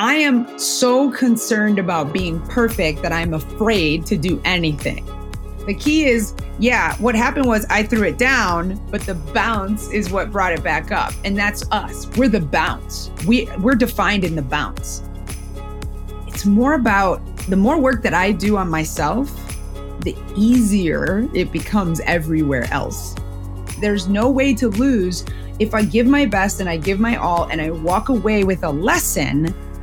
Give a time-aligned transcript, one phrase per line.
[0.00, 5.04] I am so concerned about being perfect that I'm afraid to do anything.
[5.66, 10.08] The key is, yeah, what happened was I threw it down, but the bounce is
[10.08, 11.12] what brought it back up.
[11.24, 12.06] And that's us.
[12.16, 13.10] We're the bounce.
[13.26, 15.02] We we're defined in the bounce.
[16.28, 19.28] It's more about the more work that I do on myself,
[20.02, 23.16] the easier it becomes everywhere else.
[23.80, 25.24] There's no way to lose
[25.58, 28.62] if I give my best and I give my all and I walk away with
[28.62, 29.52] a lesson,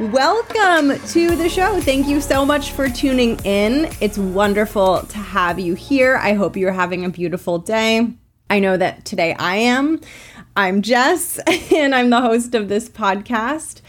[0.00, 1.80] Welcome to the show.
[1.80, 3.90] Thank you so much for tuning in.
[4.00, 6.16] It's wonderful to have you here.
[6.16, 8.08] I hope you're having a beautiful day.
[8.48, 10.00] I know that today I am.
[10.54, 11.38] I'm Jess,
[11.74, 13.80] and I'm the host of this podcast.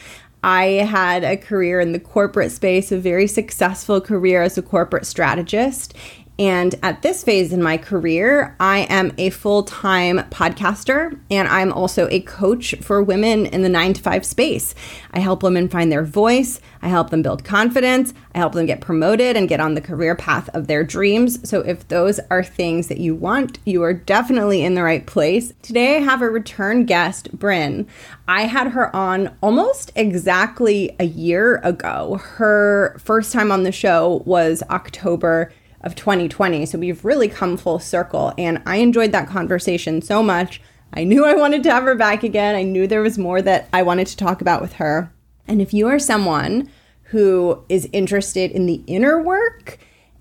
[0.44, 5.06] I had a career in the corporate space, a very successful career as a corporate
[5.06, 5.94] strategist.
[6.40, 11.74] And at this phase in my career, I am a full time podcaster and I'm
[11.74, 14.74] also a coach for women in the nine to five space.
[15.12, 18.80] I help women find their voice, I help them build confidence, I help them get
[18.80, 21.48] promoted and get on the career path of their dreams.
[21.48, 25.52] So if those are things that you want, you are definitely in the right place.
[25.62, 27.86] Today I have a return guest, Bryn.
[28.30, 32.18] I had her on almost exactly a year ago.
[32.24, 36.66] Her first time on the show was October of 2020.
[36.66, 38.34] So we've really come full circle.
[38.38, 40.62] And I enjoyed that conversation so much.
[40.94, 42.56] I knew I wanted to have her back again.
[42.56, 45.14] I knew there was more that I wanted to talk about with her.
[45.48, 46.70] And if you are someone
[47.04, 49.78] who is interested in the inner work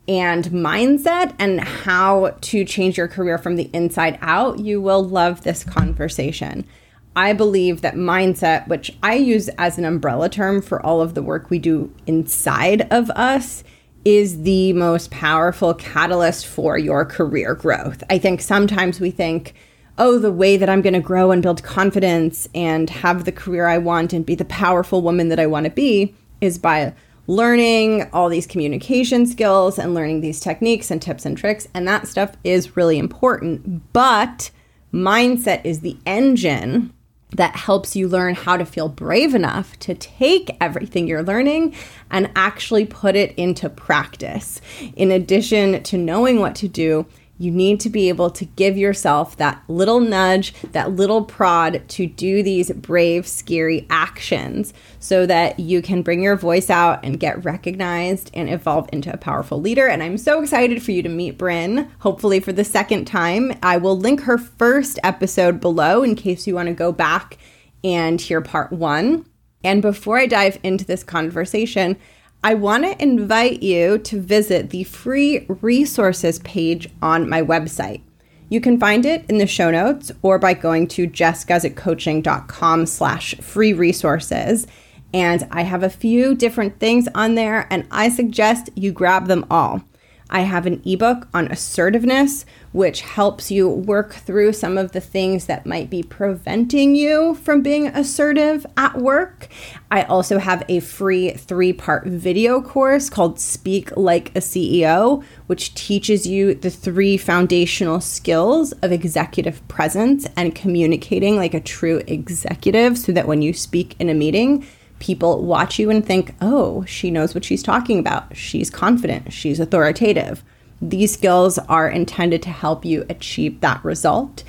[0.06, 5.42] and mindset and how to change your career from the inside out, you will love
[5.42, 6.66] this conversation.
[7.14, 11.22] I believe that mindset, which I use as an umbrella term for all of the
[11.22, 13.64] work we do inside of us,
[14.08, 18.02] is the most powerful catalyst for your career growth.
[18.08, 19.52] I think sometimes we think,
[19.98, 23.66] oh, the way that I'm going to grow and build confidence and have the career
[23.66, 26.94] I want and be the powerful woman that I want to be is by
[27.26, 31.68] learning all these communication skills and learning these techniques and tips and tricks.
[31.74, 33.92] And that stuff is really important.
[33.92, 34.50] But
[34.90, 36.94] mindset is the engine
[37.32, 41.74] that helps you learn how to feel brave enough to take everything you're learning
[42.10, 44.60] and actually put it into practice.
[44.96, 47.06] In addition to knowing what to do,
[47.38, 52.06] you need to be able to give yourself that little nudge, that little prod to
[52.06, 57.44] do these brave, scary actions so that you can bring your voice out and get
[57.44, 59.86] recognized and evolve into a powerful leader.
[59.86, 63.52] And I'm so excited for you to meet Bryn, hopefully for the second time.
[63.62, 67.38] I will link her first episode below in case you want to go back
[67.84, 69.24] and hear part one.
[69.62, 71.96] And before I dive into this conversation,
[72.42, 78.02] I want to invite you to visit the free resources page on my website.
[78.48, 83.72] You can find it in the show notes or by going to jessguzikcoaching.com slash free
[83.72, 84.68] resources.
[85.12, 89.44] And I have a few different things on there, and I suggest you grab them
[89.50, 89.82] all.
[90.30, 95.46] I have an ebook on assertiveness, which helps you work through some of the things
[95.46, 99.48] that might be preventing you from being assertive at work.
[99.90, 105.74] I also have a free three part video course called Speak Like a CEO, which
[105.74, 112.98] teaches you the three foundational skills of executive presence and communicating like a true executive
[112.98, 114.66] so that when you speak in a meeting,
[114.98, 118.36] people watch you and think, oh, she knows what she's talking about.
[118.36, 119.32] She's confident.
[119.32, 120.42] She's authoritative.
[120.80, 124.44] These skills are intended to help you achieve that result.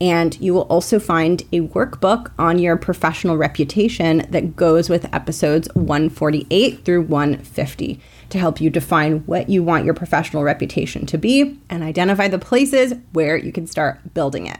[0.00, 5.68] And you will also find a workbook on your professional reputation that goes with episodes
[5.74, 8.00] 148 through 150
[8.30, 12.38] to help you define what you want your professional reputation to be and identify the
[12.38, 14.58] places where you can start building it.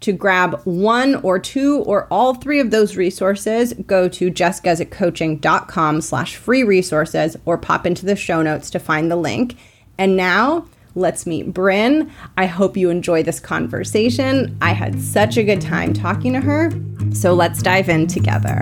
[0.00, 6.36] To grab one or two or all three of those resources, go to jessguzikcoaching.com slash
[6.36, 9.56] free resources or pop into the show notes to find the link.
[9.98, 12.12] And now let's meet Bryn.
[12.36, 14.56] I hope you enjoy this conversation.
[14.60, 16.70] I had such a good time talking to her.
[17.12, 18.60] So let's dive in together.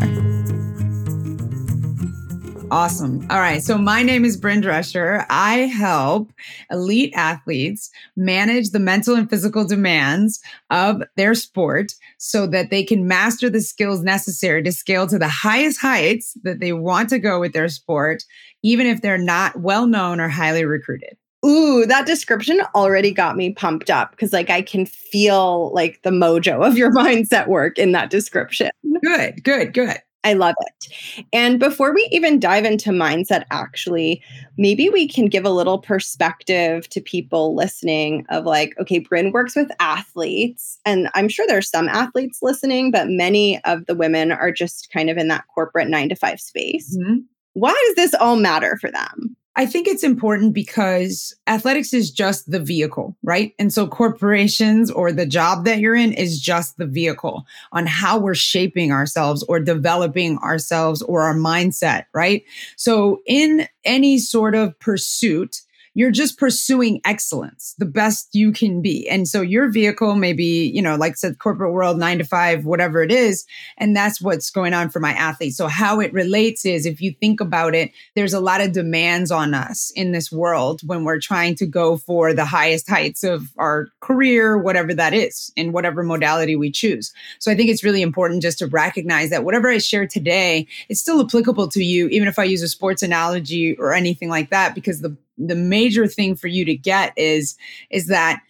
[2.71, 3.27] Awesome.
[3.31, 3.63] All right.
[3.63, 5.27] So my name is Bryn Drescher.
[5.29, 6.33] I help
[6.71, 10.41] elite athletes manage the mental and physical demands
[10.71, 15.29] of their sport so that they can master the skills necessary to scale to the
[15.29, 18.25] highest heights that they want to go with their sport,
[18.63, 21.17] even if they're not well known or highly recruited.
[21.45, 26.11] Ooh, that description already got me pumped up because like I can feel like the
[26.11, 28.71] mojo of your mindset work in that description.
[29.03, 29.99] Good, good, good.
[30.25, 31.25] I love it.
[31.33, 34.23] And before we even dive into mindset, actually,
[34.57, 39.55] maybe we can give a little perspective to people listening of like, okay, Bryn works
[39.55, 44.51] with athletes, and I'm sure there's some athletes listening, but many of the women are
[44.51, 46.97] just kind of in that corporate nine to five space.
[46.97, 47.19] Mm-hmm.
[47.53, 49.37] Why does this all matter for them?
[49.57, 53.55] I think it's important because athletics is just the vehicle, right?
[53.59, 58.19] And so corporations or the job that you're in is just the vehicle on how
[58.19, 62.43] we're shaping ourselves or developing ourselves or our mindset, right?
[62.77, 65.61] So in any sort of pursuit,
[65.95, 69.09] you're just pursuing excellence, the best you can be.
[69.09, 72.25] And so your vehicle may be, you know, like I said, corporate world, nine to
[72.25, 73.47] five, whatever it is.
[73.79, 75.57] And that's what's going on for my athletes.
[75.57, 79.31] So how it relates is if you think about it, there's a lot of demands
[79.31, 83.53] on us in this world when we're trying to go for the highest heights of
[83.57, 87.13] our career, whatever that is, in whatever modality we choose.
[87.39, 91.01] So I think it's really important just to recognize that whatever I share today, it's
[91.01, 94.75] still applicable to you, even if I use a sports analogy or anything like that,
[94.75, 97.57] because the the major thing for you to get is
[97.91, 98.41] is that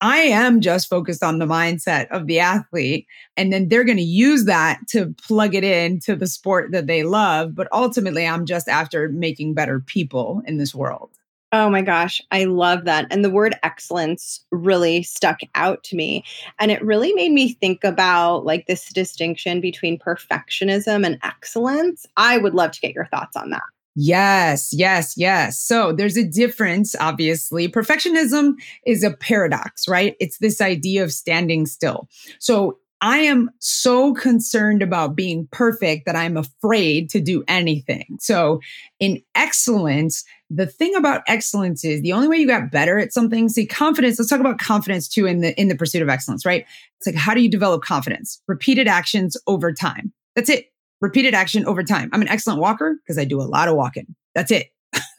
[0.00, 3.06] I am just focused on the mindset of the athlete.
[3.38, 6.86] And then they're going to use that to plug it in to the sport that
[6.86, 7.54] they love.
[7.54, 11.10] But ultimately, I'm just after making better people in this world.
[11.52, 13.06] Oh my gosh, I love that.
[13.10, 16.24] And the word excellence really stuck out to me.
[16.58, 22.06] And it really made me think about like this distinction between perfectionism and excellence.
[22.16, 23.62] I would love to get your thoughts on that.
[23.96, 25.60] Yes, yes, yes.
[25.60, 27.68] So there's a difference, obviously.
[27.68, 28.54] Perfectionism
[28.84, 30.16] is a paradox, right?
[30.18, 32.08] It's this idea of standing still.
[32.40, 38.16] So I am so concerned about being perfect that I'm afraid to do anything.
[38.18, 38.60] So
[38.98, 43.48] in excellence, the thing about excellence is the only way you got better at something,
[43.48, 46.64] see confidence, let's talk about confidence too in the in the pursuit of excellence, right?
[46.96, 48.40] It's like how do you develop confidence?
[48.48, 50.12] Repeated actions over time.
[50.34, 52.10] That's it repeated action over time.
[52.12, 54.14] I'm an excellent walker because I do a lot of walking.
[54.34, 54.68] That's it.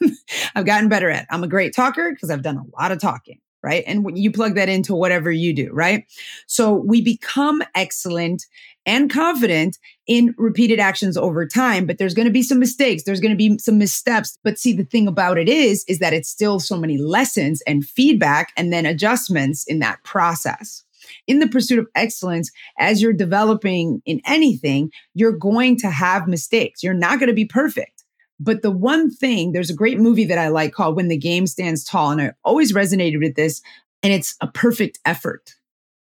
[0.54, 1.26] I've gotten better at.
[1.30, 3.84] I'm a great talker because I've done a lot of talking, right?
[3.86, 6.04] And you plug that into whatever you do, right?
[6.46, 8.44] So we become excellent
[8.86, 13.02] and confident in repeated actions over time, but there's going to be some mistakes.
[13.02, 14.38] There's going to be some missteps.
[14.44, 17.84] But see, the thing about it is, is that it's still so many lessons and
[17.84, 20.84] feedback and then adjustments in that process
[21.26, 26.82] in the pursuit of excellence, as you're developing in anything, you're going to have mistakes.
[26.82, 28.04] You're not going to be perfect.
[28.38, 31.46] But the one thing, there's a great movie that I like called When the Game
[31.46, 32.10] Stands Tall.
[32.10, 33.62] And I always resonated with this.
[34.02, 35.54] And it's a perfect effort,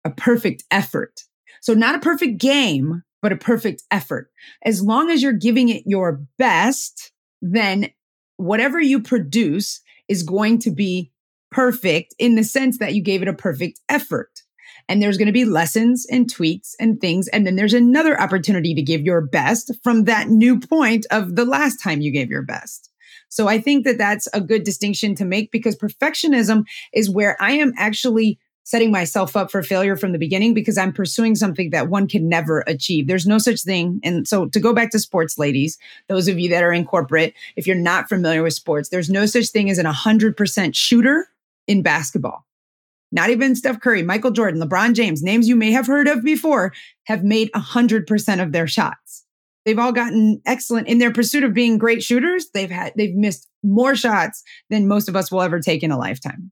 [0.03, 1.21] a perfect effort.
[1.61, 4.31] So, not a perfect game, but a perfect effort.
[4.63, 7.11] As long as you're giving it your best,
[7.41, 7.89] then
[8.37, 11.11] whatever you produce is going to be
[11.51, 14.43] perfect in the sense that you gave it a perfect effort
[14.89, 17.27] and there's going to be lessons and tweaks and things.
[17.29, 21.45] And then there's another opportunity to give your best from that new point of the
[21.45, 22.89] last time you gave your best.
[23.29, 26.63] So I think that that's a good distinction to make because perfectionism
[26.93, 30.91] is where I am actually setting myself up for failure from the beginning because I'm
[30.91, 33.07] pursuing something that one can never achieve.
[33.07, 34.01] There's no such thing.
[34.03, 35.77] And so to go back to sports, ladies,
[36.09, 39.25] those of you that are in corporate, if you're not familiar with sports, there's no
[39.25, 41.29] such thing as an 100% shooter
[41.65, 42.45] in basketball
[43.11, 46.73] not even Steph Curry, Michael Jordan, LeBron James, names you may have heard of before,
[47.05, 49.25] have made 100% of their shots.
[49.65, 52.47] They've all gotten excellent in their pursuit of being great shooters.
[52.53, 55.97] They've had, they've missed more shots than most of us will ever take in a
[55.97, 56.51] lifetime.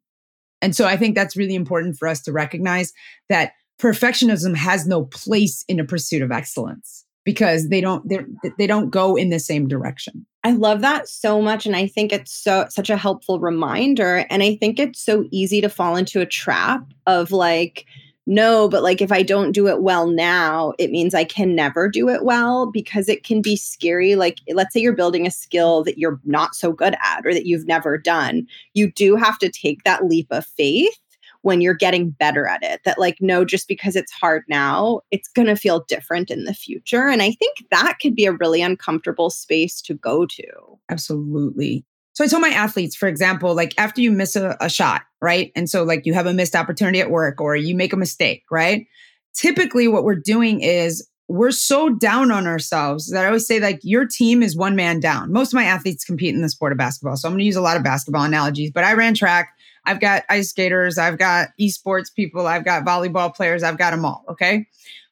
[0.61, 2.91] And so I think that's really important for us to recognize
[3.29, 8.19] that perfectionism has no place in a pursuit of excellence because they don't they
[8.57, 10.25] they don't go in the same direction.
[10.45, 14.41] I love that so much and I think it's so such a helpful reminder and
[14.43, 17.85] I think it's so easy to fall into a trap of like
[18.27, 21.87] no, but like if I don't do it well now, it means I can never
[21.87, 24.15] do it well because it can be scary.
[24.15, 27.45] Like, let's say you're building a skill that you're not so good at or that
[27.45, 28.47] you've never done.
[28.73, 30.97] You do have to take that leap of faith
[31.45, 32.81] when you're getting better at it.
[32.85, 36.55] That, like, no, just because it's hard now, it's going to feel different in the
[36.55, 37.07] future.
[37.07, 40.43] And I think that could be a really uncomfortable space to go to.
[40.89, 41.85] Absolutely.
[42.13, 45.51] So I tell my athletes, for example, like after you miss a, a shot, right?
[45.55, 48.43] And so, like, you have a missed opportunity at work or you make a mistake,
[48.49, 48.87] right?
[49.35, 53.81] Typically, what we're doing is we're so down on ourselves that I always say, like,
[53.83, 55.31] your team is one man down.
[55.31, 57.17] Most of my athletes compete in the sport of basketball.
[57.17, 59.54] So I'm going to use a lot of basketball analogies, but I ran track.
[59.85, 64.05] I've got ice skaters, I've got esports people, I've got volleyball players, I've got them
[64.05, 64.23] all.
[64.29, 64.67] Okay.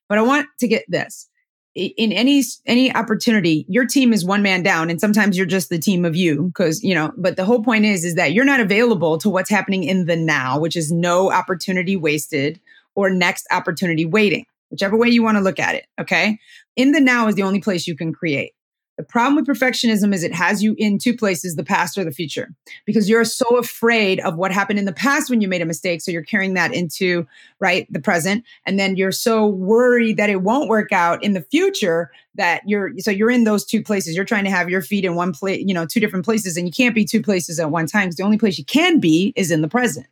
[0.09, 1.29] But I want to get this
[1.75, 5.79] in any any opportunity your team is one man down and sometimes you're just the
[5.79, 8.59] team of you because you know but the whole point is is that you're not
[8.59, 12.59] available to what's happening in the now which is no opportunity wasted
[12.93, 16.37] or next opportunity waiting whichever way you want to look at it okay
[16.75, 18.53] in the now is the only place you can create
[18.97, 22.11] the problem with perfectionism is it has you in two places, the past or the
[22.11, 22.53] future,
[22.85, 26.01] because you're so afraid of what happened in the past when you made a mistake.
[26.01, 27.25] So you're carrying that into,
[27.59, 28.43] right, the present.
[28.65, 32.91] And then you're so worried that it won't work out in the future that you're,
[32.99, 34.15] so you're in those two places.
[34.15, 36.67] You're trying to have your feet in one place, you know, two different places, and
[36.67, 39.49] you can't be two places at one time the only place you can be is
[39.49, 40.05] in the present.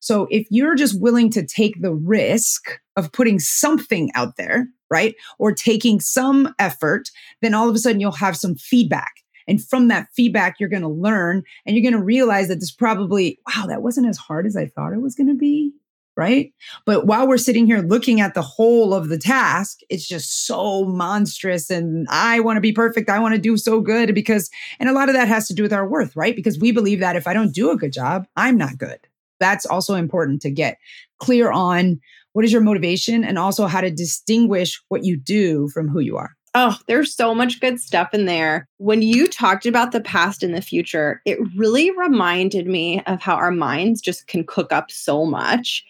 [0.00, 5.14] So if you're just willing to take the risk of putting something out there, right?
[5.38, 7.10] Or taking some effort,
[7.42, 9.12] then all of a sudden you'll have some feedback.
[9.48, 12.72] And from that feedback, you're going to learn and you're going to realize that this
[12.72, 15.72] probably, wow, that wasn't as hard as I thought it was going to be.
[16.16, 16.54] Right.
[16.86, 20.84] But while we're sitting here looking at the whole of the task, it's just so
[20.84, 21.68] monstrous.
[21.68, 23.10] And I want to be perfect.
[23.10, 24.48] I want to do so good because,
[24.80, 26.34] and a lot of that has to do with our worth, right?
[26.34, 28.98] Because we believe that if I don't do a good job, I'm not good.
[29.40, 30.78] That's also important to get
[31.18, 32.00] clear on
[32.36, 36.18] what is your motivation and also how to distinguish what you do from who you
[36.18, 36.36] are.
[36.54, 38.68] Oh, there's so much good stuff in there.
[38.76, 43.36] When you talked about the past and the future, it really reminded me of how
[43.36, 45.82] our minds just can cook up so much.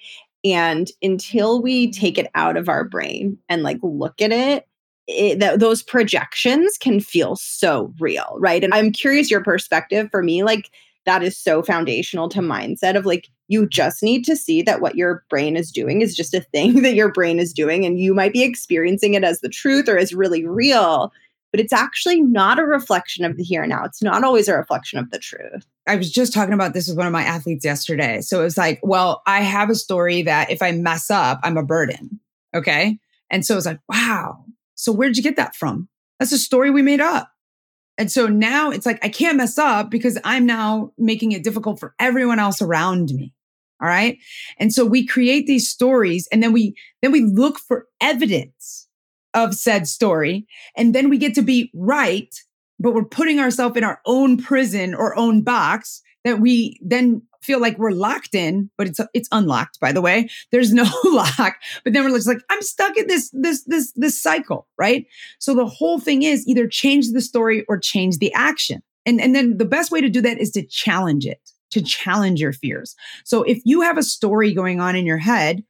[0.45, 4.69] And until we take it out of our brain and like look at it,
[5.09, 8.63] it, th- those projections can feel so real, right?
[8.63, 10.71] And I'm curious your perspective for me, like
[11.07, 14.97] that is so foundational to mindset of like you just need to see that what
[14.97, 18.15] your brain is doing is just a thing that your brain is doing and you
[18.15, 21.13] might be experiencing it as the truth or as really real
[21.53, 23.83] but it's actually not a reflection of the here and now.
[23.85, 25.65] It's not always a reflection of the truth.
[25.87, 28.21] I was just talking about this with one of my athletes yesterday.
[28.21, 31.57] So it was like well i have a story that if i mess up i'm
[31.57, 32.21] a burden
[32.57, 32.99] okay?
[33.31, 34.45] And so it's like wow.
[34.75, 35.89] So where'd you get that from?
[36.19, 37.31] That's a story we made up.
[37.99, 41.81] And so now it's like, I can't mess up because I'm now making it difficult
[41.81, 43.33] for everyone else around me.
[43.81, 44.19] All right.
[44.59, 48.89] And so we create these stories and then we, then we look for evidence
[49.35, 50.47] of said story.
[50.77, 52.35] And then we get to be right,
[52.81, 57.61] but we're putting ourselves in our own prison or own box that we then feel
[57.61, 59.79] like we're locked in, but it's it's unlocked.
[59.79, 61.55] By the way, there's no lock.
[61.85, 65.07] But then we're just like, I'm stuck in this this this this cycle, right?
[65.39, 68.83] So the whole thing is either change the story or change the action.
[69.05, 72.41] And and then the best way to do that is to challenge it, to challenge
[72.41, 72.95] your fears.
[73.25, 75.65] So if you have a story going on in your head,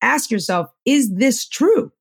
[0.00, 1.92] ask yourself, is this true?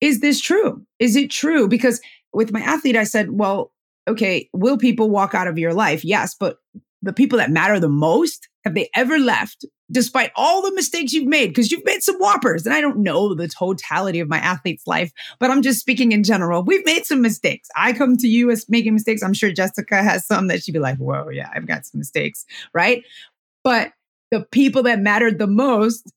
[0.00, 0.84] Is this true?
[0.98, 1.68] Is it true?
[1.68, 2.00] Because
[2.32, 3.72] with my athlete, I said, well,
[4.08, 6.04] okay, will people walk out of your life?
[6.04, 6.58] Yes, but
[7.02, 11.26] the people that matter the most, have they ever left despite all the mistakes you've
[11.26, 11.48] made?
[11.48, 12.66] Because you've made some whoppers.
[12.66, 16.22] And I don't know the totality of my athlete's life, but I'm just speaking in
[16.22, 16.62] general.
[16.62, 17.68] We've made some mistakes.
[17.74, 19.22] I come to you as making mistakes.
[19.22, 22.44] I'm sure Jessica has some that she'd be like, whoa, yeah, I've got some mistakes,
[22.74, 23.02] right?
[23.64, 23.92] But
[24.30, 26.12] the people that mattered the most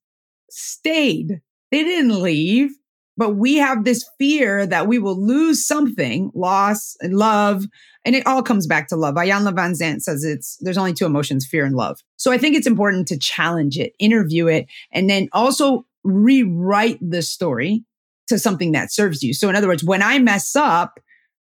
[0.50, 1.42] stayed.
[1.72, 2.72] They didn't leave.
[3.16, 7.66] But we have this fear that we will lose something, loss and love.
[8.06, 9.16] And it all comes back to love.
[9.16, 12.00] Iyanla Vanzant says it's there's only two emotions, fear and love.
[12.18, 17.22] So I think it's important to challenge it, interview it, and then also rewrite the
[17.22, 17.84] story
[18.28, 19.34] to something that serves you.
[19.34, 21.00] So in other words, when I mess up,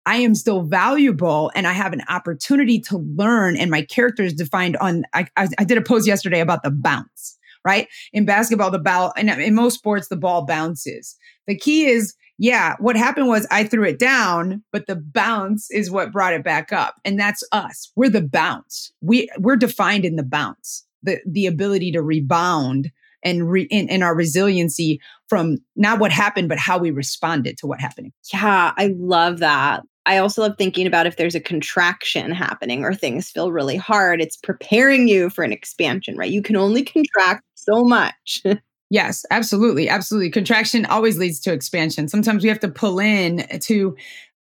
[0.07, 3.59] I am still valuable and I have an opportunity to learn.
[3.59, 6.71] And my character is defined on, I, I, I did a post yesterday about the
[6.71, 7.89] bounce right?
[8.13, 11.17] In basketball, the ball, and in most sports, the ball bounces.
[11.49, 15.91] The key is, yeah, what happened was I threw it down, but the bounce is
[15.91, 16.97] what brought it back up.
[17.05, 17.91] And that's us.
[17.97, 18.93] We're the bounce.
[19.01, 22.93] We we're defined in the bounce, the the ability to rebound
[23.25, 27.67] and re, in, in our resiliency from not what happened, but how we responded to
[27.67, 28.13] what happened.
[28.33, 29.83] Yeah, I love that.
[30.07, 34.23] I also love thinking about if there's a contraction happening or things feel really hard,
[34.23, 36.31] it's preparing you for an expansion, right?
[36.31, 38.43] You can only contract so much.
[38.91, 39.89] yes, absolutely.
[39.89, 40.31] Absolutely.
[40.31, 42.09] Contraction always leads to expansion.
[42.09, 43.97] Sometimes we have to pull in to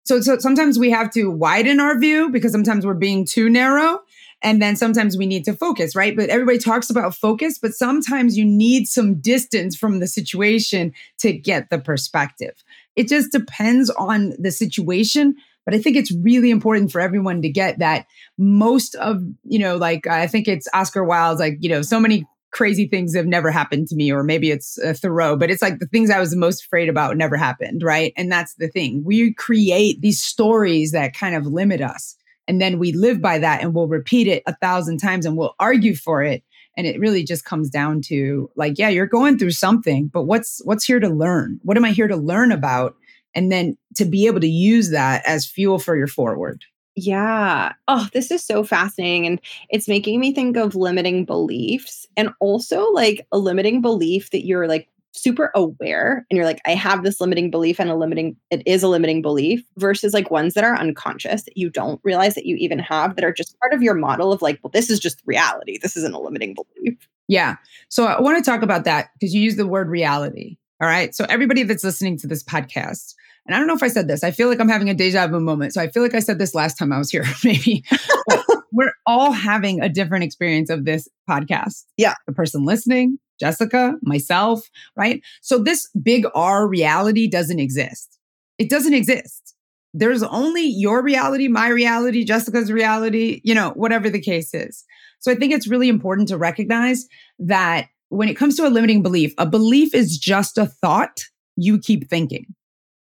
[0.03, 3.99] so, so sometimes we have to widen our view because sometimes we're being too narrow
[4.41, 6.15] and then sometimes we need to focus, right?
[6.15, 11.31] But everybody talks about focus, but sometimes you need some distance from the situation to
[11.31, 12.63] get the perspective.
[12.95, 17.49] It just depends on the situation but I think it's really important for everyone to
[17.49, 18.07] get that
[18.37, 22.25] most of, you know, like I think it's Oscar Wilde's like, you know, so many
[22.51, 25.79] crazy things have never happened to me, or maybe it's a Thoreau, but it's like
[25.79, 28.13] the things I was most afraid about never happened, right?
[28.17, 29.03] And that's the thing.
[29.05, 32.15] We create these stories that kind of limit us.
[32.47, 35.55] And then we live by that and we'll repeat it a thousand times and we'll
[35.59, 36.43] argue for it.
[36.77, 40.61] And it really just comes down to like, yeah, you're going through something, but what's
[40.65, 41.59] what's here to learn?
[41.63, 42.95] What am I here to learn about?
[43.33, 46.63] And then to be able to use that as fuel for your forward.
[46.95, 47.73] Yeah.
[47.87, 49.25] Oh, this is so fascinating.
[49.25, 54.45] And it's making me think of limiting beliefs and also like a limiting belief that
[54.45, 58.35] you're like super aware and you're like, I have this limiting belief and a limiting,
[58.49, 62.35] it is a limiting belief versus like ones that are unconscious that you don't realize
[62.35, 64.89] that you even have that are just part of your model of like, well, this
[64.89, 65.77] is just reality.
[65.77, 66.97] This isn't a limiting belief.
[67.27, 67.55] Yeah.
[67.89, 70.57] So I want to talk about that because you use the word reality.
[70.81, 71.13] All right.
[71.13, 73.13] So everybody that's listening to this podcast,
[73.45, 74.23] and I don't know if I said this.
[74.23, 75.73] I feel like I'm having a deja vu moment.
[75.73, 77.83] So I feel like I said this last time I was here, maybe.
[78.71, 81.83] we're all having a different experience of this podcast.
[81.97, 82.13] Yeah.
[82.27, 85.21] The person listening, Jessica, myself, right?
[85.41, 88.17] So this big R reality doesn't exist.
[88.57, 89.55] It doesn't exist.
[89.93, 94.85] There's only your reality, my reality, Jessica's reality, you know, whatever the case is.
[95.19, 97.07] So I think it's really important to recognize
[97.39, 101.23] that when it comes to a limiting belief, a belief is just a thought
[101.57, 102.45] you keep thinking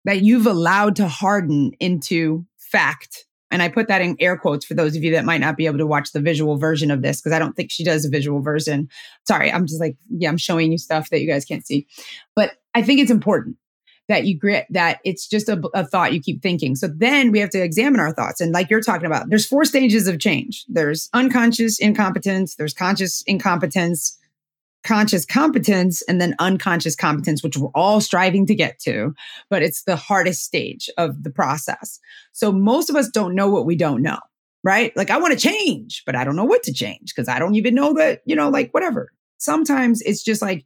[0.05, 3.25] that you've allowed to harden into fact.
[3.51, 5.65] And I put that in air quotes for those of you that might not be
[5.65, 8.09] able to watch the visual version of this because I don't think she does a
[8.09, 8.89] visual version.
[9.27, 11.87] Sorry, I'm just like, yeah, I'm showing you stuff that you guys can't see.
[12.35, 13.57] But I think it's important
[14.07, 16.75] that you grit that it's just a, a, thought you keep thinking.
[16.75, 18.39] So then we have to examine our thoughts.
[18.39, 20.63] And like you're talking about, there's four stages of change.
[20.67, 24.17] There's unconscious incompetence, there's conscious incompetence,
[24.85, 29.13] conscious competence and then unconscious competence, which we're all striving to get to,
[29.49, 31.99] but it's the hardest stage of the process.
[32.31, 34.19] So most of us don't know what we don't know,
[34.63, 34.95] right?
[34.95, 37.55] Like I want to change, but I don't know what to change because I don't
[37.55, 39.11] even know that, you know, like whatever.
[39.37, 40.63] Sometimes it's just like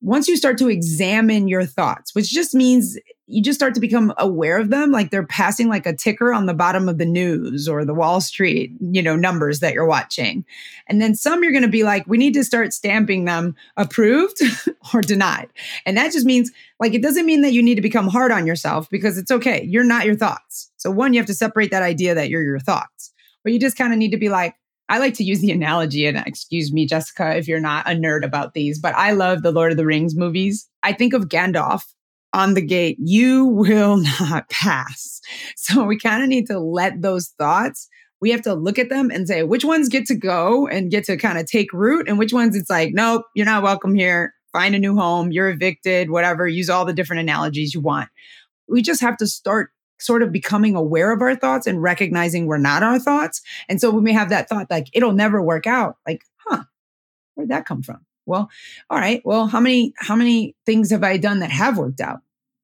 [0.00, 2.98] once you start to examine your thoughts, which just means
[3.32, 6.44] you just start to become aware of them, like they're passing like a ticker on
[6.44, 10.44] the bottom of the news or the Wall Street, you know, numbers that you're watching.
[10.86, 14.38] And then some you're going to be like, we need to start stamping them approved
[14.94, 15.48] or denied.
[15.86, 18.46] And that just means like, it doesn't mean that you need to become hard on
[18.46, 19.64] yourself because it's okay.
[19.64, 20.70] You're not your thoughts.
[20.76, 23.78] So one, you have to separate that idea that you're your thoughts, but you just
[23.78, 24.54] kind of need to be like,
[24.88, 28.24] I like to use the analogy, and excuse me, Jessica, if you're not a nerd
[28.24, 30.68] about these, but I love the Lord of the Rings movies.
[30.82, 31.84] I think of Gandalf
[32.32, 32.96] on the gate.
[33.00, 35.20] You will not pass.
[35.56, 37.88] So we kind of need to let those thoughts,
[38.20, 41.04] we have to look at them and say, which ones get to go and get
[41.04, 44.32] to kind of take root, and which ones it's like, nope, you're not welcome here.
[44.52, 46.46] Find a new home, you're evicted, whatever.
[46.46, 48.08] Use all the different analogies you want.
[48.68, 52.58] We just have to start sort of becoming aware of our thoughts and recognizing we're
[52.58, 53.40] not our thoughts.
[53.68, 56.64] And so when we have that thought, like, it'll never work out, like, huh,
[57.34, 58.04] where'd that come from?
[58.26, 58.50] Well,
[58.90, 59.20] all right.
[59.24, 62.20] Well, how many, how many things have I done that have worked out?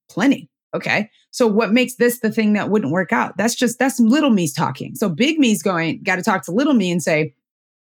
[0.08, 0.48] Plenty.
[0.74, 1.10] Okay.
[1.30, 3.36] So what makes this the thing that wouldn't work out?
[3.36, 4.94] That's just, that's little me's talking.
[4.94, 7.34] So big me's going, got to talk to little me and say,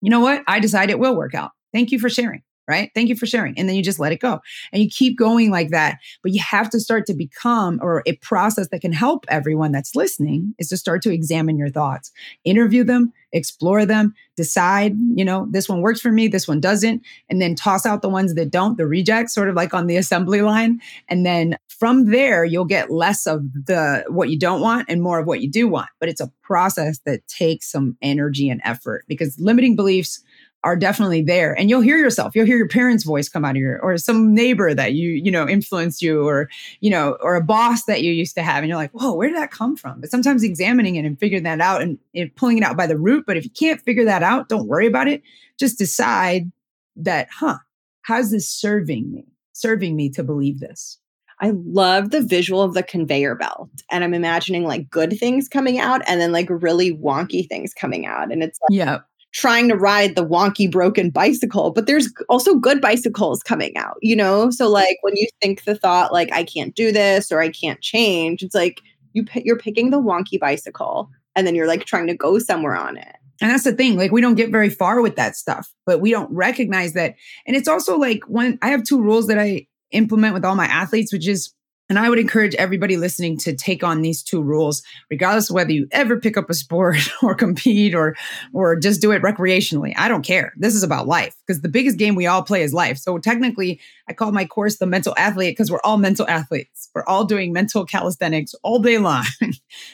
[0.02, 0.44] you know what?
[0.48, 1.52] I decide it will work out.
[1.74, 2.92] Thank you for sharing right?
[2.94, 3.58] Thank you for sharing.
[3.58, 4.40] And then you just let it go.
[4.72, 5.98] And you keep going like that.
[6.24, 9.96] But you have to start to become, or a process that can help everyone that's
[9.96, 12.12] listening is to start to examine your thoughts,
[12.44, 17.02] interview them, explore them, decide, you know, this one works for me, this one doesn't,
[17.30, 19.98] and then toss out the ones that don't, the rejects, sort of like on the
[20.02, 20.80] assembly line.
[21.08, 25.20] And then from there, you'll get less of the what you don't want and more
[25.20, 25.90] of what you do want.
[26.00, 30.22] But it's a process that takes some energy and effort because limiting beliefs
[30.64, 31.58] are definitely there.
[31.58, 32.36] And you'll hear yourself.
[32.36, 35.32] You'll hear your parents voice come out of your or some neighbor that you you
[35.32, 38.58] know influenced you or you know or a boss that you used to have.
[38.58, 40.02] And you're like whoa where did that come from?
[40.02, 42.98] But sometimes examining it and figuring that out and, and pulling it out by the
[42.98, 43.26] root.
[43.26, 45.24] But if you can't figure that out don't worry about it.
[45.60, 46.52] Just decide
[46.96, 47.58] that huh
[48.04, 49.26] how's this serving me?
[49.54, 50.98] Serving me to believe this?
[51.44, 53.70] I love the visual of the conveyor belt.
[53.90, 58.06] And I'm imagining like good things coming out and then like really wonky things coming
[58.06, 58.32] out.
[58.32, 59.00] And it's like, yeah
[59.34, 64.16] trying to ride the wonky broken bicycle but there's also good bicycles coming out you
[64.16, 64.50] know?
[64.50, 67.82] So like when you think the thought like i can't do this or i can't
[67.82, 68.82] change it's like
[69.14, 72.98] you you're picking the wonky bicycle and then you're like trying to go somewhere on
[72.98, 73.16] it.
[73.42, 76.12] And that's the thing like we don't get very far with that stuff but we
[76.12, 77.16] don't recognize that.
[77.48, 80.66] And it's also like when i have two rules that i implement with all my
[80.66, 81.54] athletes which is
[81.92, 85.74] and I would encourage everybody listening to take on these two rules, regardless of whether
[85.74, 88.16] you ever pick up a sport or compete or
[88.54, 89.94] or just do it recreationally.
[89.98, 90.54] I don't care.
[90.56, 92.98] This is about life because the biggest game we all play is life.
[92.98, 96.90] So technically, I call my course the mental athlete because we're all mental athletes.
[96.96, 99.26] We're all doing mental calisthenics all day long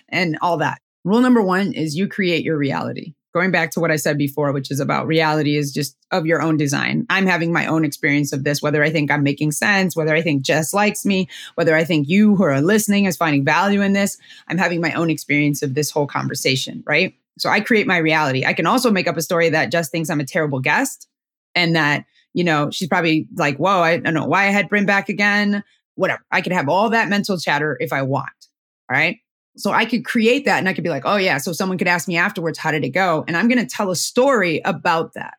[0.09, 0.79] and all that.
[1.03, 3.15] Rule number one is you create your reality.
[3.33, 6.41] Going back to what I said before, which is about reality is just of your
[6.41, 7.05] own design.
[7.09, 10.21] I'm having my own experience of this, whether I think I'm making sense, whether I
[10.21, 13.93] think Jess likes me, whether I think you who are listening is finding value in
[13.93, 14.17] this.
[14.47, 17.13] I'm having my own experience of this whole conversation, right?
[17.37, 18.45] So I create my reality.
[18.45, 21.07] I can also make up a story that Jess thinks I'm a terrible guest
[21.53, 24.85] and that, you know, she's probably like, whoa, I don't know why I had Bryn
[24.85, 25.63] back again.
[25.95, 26.21] Whatever.
[26.31, 28.29] I could have all that mental chatter if I want.
[28.89, 29.17] All right.
[29.57, 31.37] So I could create that and I could be like, oh, yeah.
[31.39, 33.25] So someone could ask me afterwards, how did it go?
[33.27, 35.35] And I'm going to tell a story about that.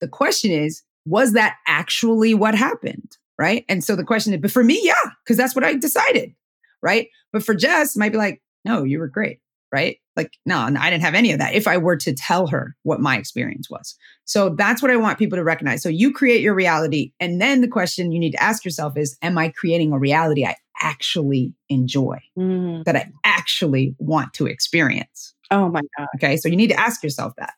[0.00, 3.16] The question is, was that actually what happened?
[3.38, 3.64] Right.
[3.68, 6.34] And so the question is, but for me, yeah, because that's what I decided.
[6.82, 7.08] Right.
[7.32, 9.40] But for Jess, might be like, no, you were great.
[9.72, 9.98] Right.
[10.16, 13.00] Like, no, I didn't have any of that if I were to tell her what
[13.00, 13.94] my experience was.
[14.24, 15.82] So that's what I want people to recognize.
[15.82, 17.12] So you create your reality.
[17.20, 20.44] And then the question you need to ask yourself is, am I creating a reality
[20.44, 22.84] I actually enjoy, mm.
[22.84, 25.34] that I actually want to experience.
[25.50, 26.08] Oh my God.
[26.16, 26.36] Okay.
[26.36, 27.54] So you need to ask yourself that.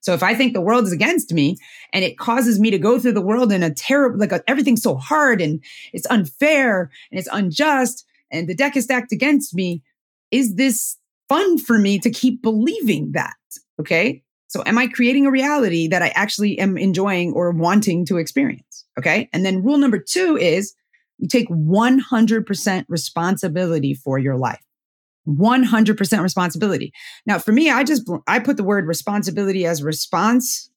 [0.00, 1.56] So if I think the world is against me
[1.92, 4.82] and it causes me to go through the world in a terrible, like a, everything's
[4.82, 9.82] so hard and it's unfair and it's unjust and the deck is stacked against me,
[10.30, 10.96] is this
[11.28, 13.34] fun for me to keep believing that?
[13.80, 14.22] Okay.
[14.48, 18.84] So am I creating a reality that I actually am enjoying or wanting to experience?
[18.98, 19.28] Okay.
[19.32, 20.74] And then rule number two is
[21.18, 24.60] you take 100% responsibility for your life.
[25.26, 26.92] 100% responsibility.
[27.26, 30.70] Now, for me, I just, I put the word responsibility as response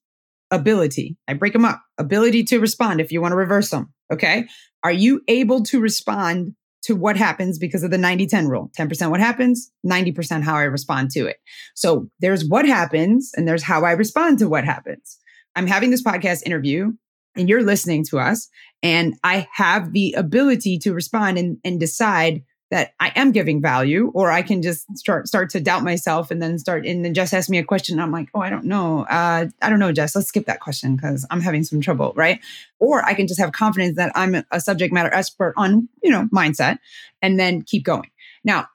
[0.50, 1.16] ability.
[1.26, 1.82] I break them up.
[1.98, 3.92] Ability to respond if you want to reverse them.
[4.12, 4.48] Okay.
[4.82, 8.70] Are you able to respond to what happens because of the 90 10 rule?
[8.78, 11.36] 10% what happens, 90% how I respond to it.
[11.74, 15.18] So there's what happens and there's how I respond to what happens.
[15.56, 16.92] I'm having this podcast interview
[17.38, 18.48] and you're listening to us
[18.82, 24.10] and I have the ability to respond and, and decide that I am giving value,
[24.14, 27.32] or I can just start start to doubt myself and then start and then just
[27.32, 27.98] ask me a question.
[27.98, 29.04] I'm like, oh, I don't know.
[29.04, 30.14] Uh, I don't know, Jess.
[30.14, 32.40] Let's skip that question because I'm having some trouble, right?
[32.78, 36.28] Or I can just have confidence that I'm a subject matter expert on, you know,
[36.30, 36.78] mindset
[37.22, 38.10] and then keep going.
[38.44, 38.68] Now,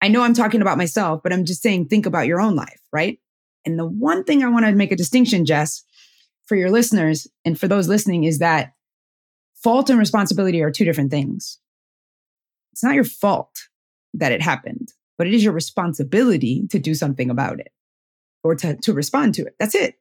[0.00, 2.80] I know I'm talking about myself, but I'm just saying think about your own life,
[2.92, 3.18] right?
[3.66, 5.82] And the one thing I want to make a distinction, Jess,
[6.50, 8.72] for your listeners and for those listening is that
[9.62, 11.60] fault and responsibility are two different things.
[12.72, 13.68] It's not your fault
[14.14, 17.70] that it happened, but it is your responsibility to do something about it
[18.42, 19.54] or to, to respond to it.
[19.60, 19.94] That's it.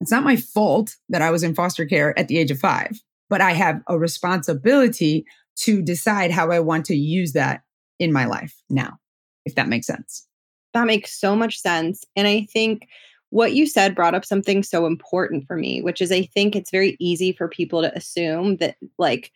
[0.00, 3.02] It's not my fault that I was in foster care at the age of five,
[3.28, 5.26] but I have a responsibility
[5.62, 7.64] to decide how I want to use that
[7.98, 9.00] in my life now,
[9.44, 10.24] if that makes sense.
[10.72, 12.04] That makes so much sense.
[12.14, 12.86] And I think
[13.36, 16.70] what you said brought up something so important for me, which is I think it's
[16.70, 19.30] very easy for people to assume that, like,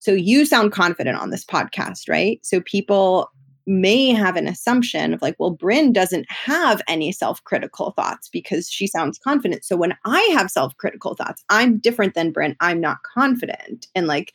[0.00, 2.40] so you sound confident on this podcast, right?
[2.42, 3.30] So people
[3.64, 8.68] may have an assumption of like, well, Bryn doesn't have any self critical thoughts because
[8.68, 9.64] she sounds confident.
[9.64, 12.56] So when I have self critical thoughts, I'm different than Bryn.
[12.58, 13.86] I'm not confident.
[13.94, 14.32] And like,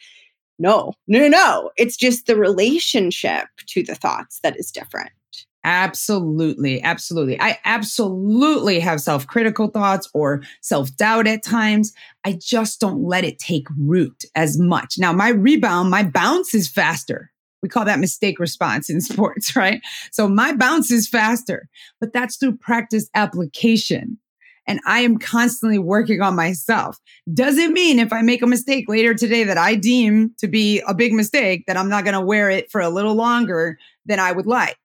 [0.57, 1.71] no, no, no, no.
[1.75, 5.11] It's just the relationship to the thoughts that is different.
[5.63, 6.81] Absolutely.
[6.81, 7.39] Absolutely.
[7.39, 11.93] I absolutely have self critical thoughts or self doubt at times.
[12.25, 14.95] I just don't let it take root as much.
[14.97, 17.31] Now, my rebound, my bounce is faster.
[17.61, 19.81] We call that mistake response in sports, right?
[20.11, 21.67] So my bounce is faster,
[21.99, 24.17] but that's through practice application.
[24.67, 26.97] And I am constantly working on myself.
[27.31, 30.81] Does it mean if I make a mistake later today that I deem to be
[30.87, 34.19] a big mistake that I'm not going to wear it for a little longer than
[34.19, 34.77] I would like?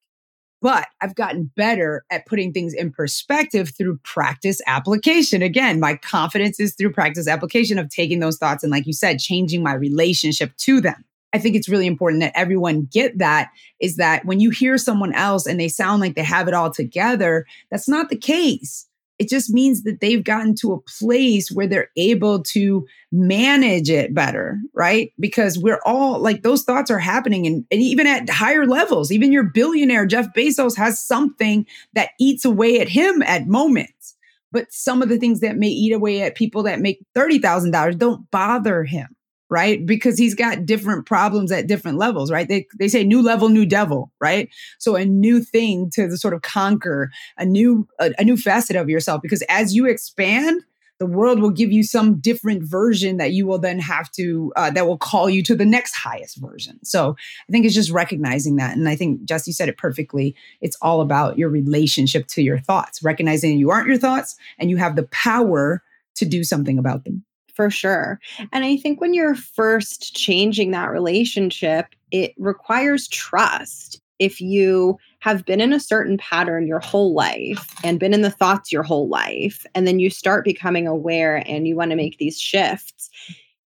[0.62, 5.42] But I've gotten better at putting things in perspective through practice application.
[5.42, 9.18] Again, my confidence is through practice application of taking those thoughts and, like you said,
[9.18, 11.04] changing my relationship to them.
[11.32, 15.12] I think it's really important that everyone get that is that when you hear someone
[15.12, 18.86] else and they sound like they have it all together, that's not the case.
[19.18, 24.14] It just means that they've gotten to a place where they're able to manage it
[24.14, 25.12] better, right?
[25.18, 29.10] Because we're all like those thoughts are happening and, and even at higher levels.
[29.10, 34.14] Even your billionaire, Jeff Bezos, has something that eats away at him at moments.
[34.52, 38.30] But some of the things that may eat away at people that make $30,000 don't
[38.30, 39.15] bother him
[39.48, 39.84] right?
[39.84, 42.48] Because he's got different problems at different levels, right?
[42.48, 44.48] They they say new level, new devil, right?
[44.78, 48.88] So a new thing to sort of conquer, a new a, a new facet of
[48.88, 49.22] yourself.
[49.22, 50.62] Because as you expand,
[50.98, 54.70] the world will give you some different version that you will then have to uh,
[54.70, 57.14] that will call you to the next highest version so
[57.48, 61.00] i think it's just recognizing that and i think jesse said it perfectly it's all
[61.00, 65.04] about your relationship to your thoughts recognizing you aren't your thoughts and you have the
[65.04, 65.82] power
[66.14, 67.24] to do something about them
[67.56, 68.20] for sure.
[68.52, 74.00] And I think when you're first changing that relationship, it requires trust.
[74.18, 78.30] If you have been in a certain pattern your whole life and been in the
[78.30, 82.18] thoughts your whole life, and then you start becoming aware and you want to make
[82.18, 83.10] these shifts,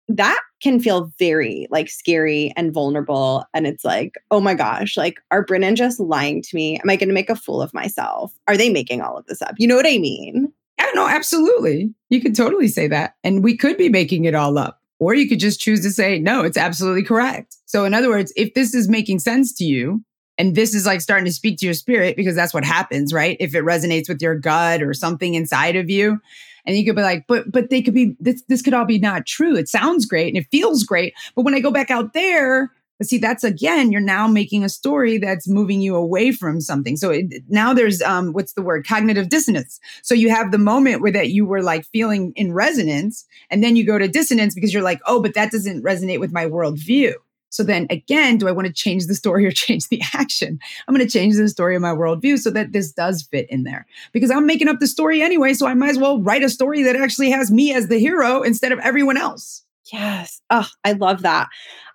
[0.08, 3.44] that can feel very like scary and vulnerable.
[3.54, 6.78] And it's like, oh my gosh, like, are Bryn and just lying to me?
[6.78, 8.34] Am I going to make a fool of myself?
[8.48, 9.54] Are they making all of this up?
[9.58, 10.52] You know what I mean?
[10.78, 11.94] Yeah, no, absolutely.
[12.08, 13.14] You could totally say that.
[13.22, 14.80] And we could be making it all up.
[15.00, 17.56] Or you could just choose to say, no, it's absolutely correct.
[17.66, 20.04] So, in other words, if this is making sense to you,
[20.38, 23.36] and this is like starting to speak to your spirit because that's what happens, right?
[23.40, 26.20] If it resonates with your gut or something inside of you.
[26.66, 28.98] And you could be like, but but they could be this this could all be
[28.98, 29.54] not true.
[29.54, 31.12] It sounds great and it feels great.
[31.36, 34.68] But when I go back out there, but see, that's again, you're now making a
[34.68, 36.96] story that's moving you away from something.
[36.96, 38.86] So it, now there's um, what's the word?
[38.86, 39.80] Cognitive dissonance.
[40.02, 43.76] So you have the moment where that you were like feeling in resonance, and then
[43.76, 47.14] you go to dissonance because you're like, oh, but that doesn't resonate with my worldview.
[47.50, 50.58] So then again, do I want to change the story or change the action?
[50.86, 53.64] I'm going to change the story of my worldview so that this does fit in
[53.64, 55.54] there because I'm making up the story anyway.
[55.54, 58.42] So I might as well write a story that actually has me as the hero
[58.42, 59.63] instead of everyone else.
[59.92, 60.40] Yes.
[60.50, 61.48] Oh, I love that.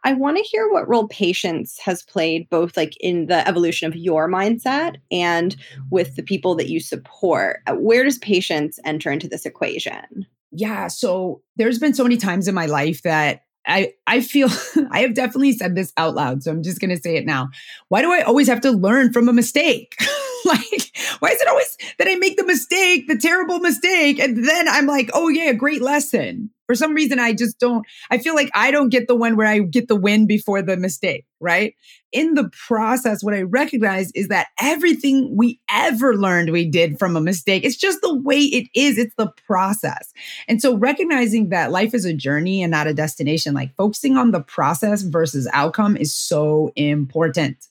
[0.04, 3.96] I want to hear what role patience has played both like in the evolution of
[3.96, 5.56] your mindset and
[5.90, 7.62] with the people that you support.
[7.68, 10.26] Uh, where does patience enter into this equation?
[10.52, 14.50] Yeah, so there's been so many times in my life that I I feel
[14.92, 17.50] I have definitely said this out loud, so I'm just going to say it now.
[17.90, 19.96] Why do I always have to learn from a mistake?
[20.46, 24.68] like, why is it always that I make the mistake, the terrible mistake, and then
[24.68, 26.52] I'm like, oh yeah, great lesson.
[26.70, 29.48] For some reason, I just don't, I feel like I don't get the one where
[29.48, 31.74] I get the win before the mistake, right?
[32.12, 37.18] In the process, what I recognize is that everything we ever learned we did from
[37.18, 39.00] a mistake, it's just the way it is.
[39.00, 40.14] It's the process.
[40.48, 44.30] And so recognizing that life is a journey and not a destination, like focusing on
[44.30, 47.66] the process versus outcome is so important.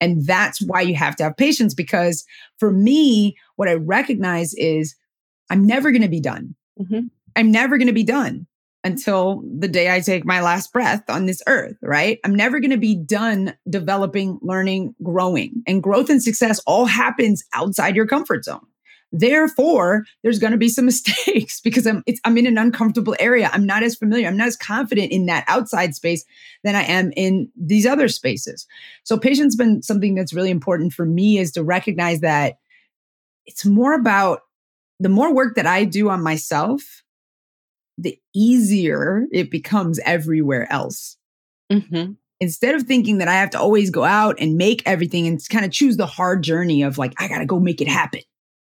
[0.00, 2.24] And that's why you have to have patience because
[2.58, 4.96] for me, what I recognize is
[5.50, 6.54] I'm never going to be done.
[6.80, 7.08] Mm-hmm.
[7.36, 8.46] I'm never going to be done
[8.82, 12.18] until the day I take my last breath on this earth, right?
[12.24, 15.62] I'm never going to be done developing, learning, growing.
[15.66, 18.66] And growth and success all happens outside your comfort zone.
[19.12, 23.50] Therefore, there's going to be some mistakes because I'm I'm in an uncomfortable area.
[23.52, 24.28] I'm not as familiar.
[24.28, 26.24] I'm not as confident in that outside space
[26.64, 28.66] than I am in these other spaces.
[29.04, 32.58] So patience been something that's really important for me is to recognize that
[33.46, 34.42] it's more about
[35.00, 37.02] the more work that I do on myself,
[38.02, 41.16] the easier it becomes everywhere else.
[41.72, 42.12] Mm-hmm.
[42.40, 45.64] Instead of thinking that I have to always go out and make everything and kind
[45.64, 48.22] of choose the hard journey of like, I got to go make it happen.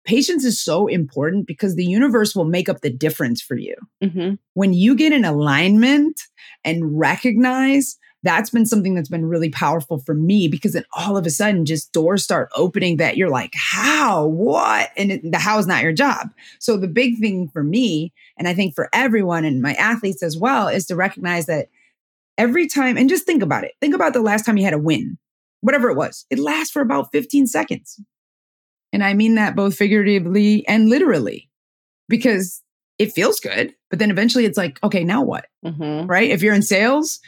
[0.05, 3.75] Patience is so important because the universe will make up the difference for you.
[4.05, 4.35] Mm-hmm.
[4.55, 6.21] When you get in alignment
[6.65, 11.27] and recognize that's been something that's been really powerful for me because then all of
[11.27, 14.91] a sudden just doors start opening that you're like, how, what?
[14.97, 16.31] And it, the how is not your job.
[16.59, 20.37] So the big thing for me, and I think for everyone and my athletes as
[20.37, 21.69] well, is to recognize that
[22.39, 23.73] every time, and just think about it.
[23.81, 25.19] Think about the last time you had a win,
[25.61, 26.27] whatever it was.
[26.31, 28.01] It lasts for about 15 seconds.
[28.93, 31.49] And I mean that both figuratively and literally
[32.09, 32.63] because
[32.99, 33.75] it feels good.
[33.91, 35.47] But then eventually it's like, okay, now what?
[35.65, 36.07] Mm-hmm.
[36.07, 36.31] Right?
[36.31, 37.21] If you're in sales,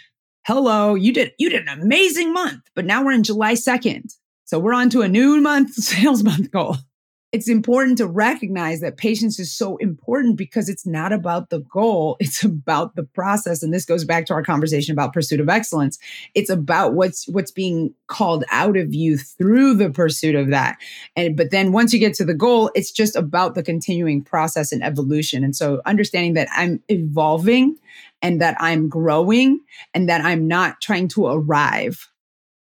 [0.44, 4.14] hello, you did you did an amazing month, but now we're in July 2nd.
[4.44, 6.76] So we're on to a new month sales month goal.
[7.30, 12.16] It's important to recognize that patience is so important because it's not about the goal,
[12.20, 15.98] it's about the process and this goes back to our conversation about pursuit of excellence.
[16.34, 20.78] It's about what's what's being called out of you through the pursuit of that.
[21.14, 24.72] And but then once you get to the goal, it's just about the continuing process
[24.72, 25.44] and evolution.
[25.44, 27.76] And so understanding that I'm evolving
[28.22, 29.60] and that I'm growing
[29.94, 32.08] and that I'm not trying to arrive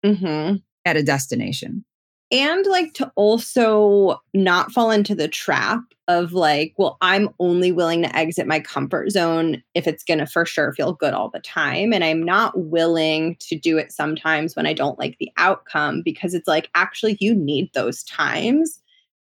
[0.04, 0.56] mm-hmm.
[0.84, 1.84] at a destination.
[2.30, 8.02] And like to also not fall into the trap of like, well, I'm only willing
[8.02, 11.40] to exit my comfort zone if it's going to for sure feel good all the
[11.40, 11.92] time.
[11.92, 16.34] And I'm not willing to do it sometimes when I don't like the outcome because
[16.34, 18.80] it's like, actually, you need those times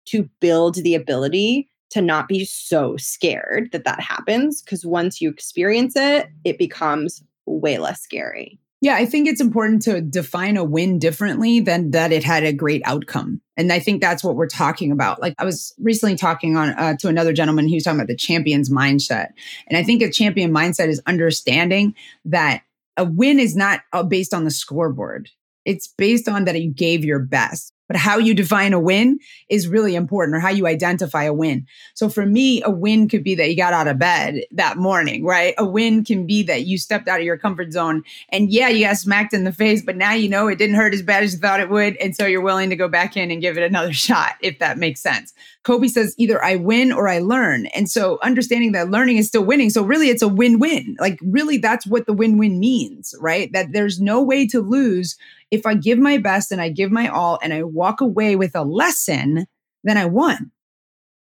[0.07, 5.31] to build the ability to not be so scared that that happens because once you
[5.31, 8.59] experience it, it becomes way less scary.
[8.81, 12.53] Yeah, I think it's important to define a win differently than that it had a
[12.53, 13.41] great outcome.
[13.57, 15.23] And I think that's what we're talking about.
[15.23, 18.17] Like I was recently talking on uh, to another gentleman he was talking about the
[18.17, 19.29] champion's mindset.
[19.69, 22.63] And I think a champion mindset is understanding that
[22.97, 25.31] a win is not uh, based on the scoreboard.
[25.65, 27.73] It's based on that you gave your best.
[27.93, 29.19] But how you define a win
[29.51, 31.67] is really important or how you identify a win.
[31.93, 35.27] So for me, a win could be that you got out of bed that morning,
[35.27, 35.53] right?
[35.59, 38.87] A win can be that you stepped out of your comfort zone and yeah, you
[38.87, 41.35] got smacked in the face, but now you know it didn't hurt as bad as
[41.35, 41.97] you thought it would.
[41.97, 44.79] And so you're willing to go back in and give it another shot, if that
[44.79, 45.35] makes sense.
[45.63, 47.67] Kobe says either I win or I learn.
[47.67, 49.69] And so understanding that learning is still winning.
[49.69, 50.97] So really it's a win-win.
[50.99, 53.53] Like really that's what the win-win means, right?
[53.53, 55.19] That there's no way to lose
[55.53, 58.55] if I give my best and I give my all and I walk away with
[58.55, 59.47] a lesson,
[59.83, 60.53] then I won.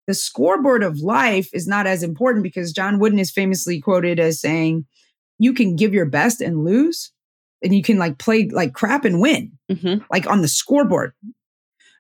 [0.07, 4.40] The scoreboard of life is not as important because John Wooden is famously quoted as
[4.40, 4.87] saying,
[5.38, 7.11] you can give your best and lose,
[7.61, 10.05] and you can like play like crap and win, mm-hmm.
[10.12, 11.12] like on the scoreboard.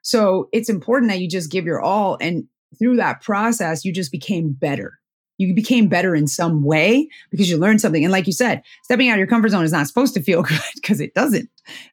[0.02, 2.16] So it's important that you just give your all.
[2.20, 2.44] And
[2.78, 5.00] through that process, you just became better
[5.38, 8.04] you became better in some way because you learned something.
[8.04, 10.42] And like you said, stepping out of your comfort zone is not supposed to feel
[10.44, 11.48] good because it doesn't.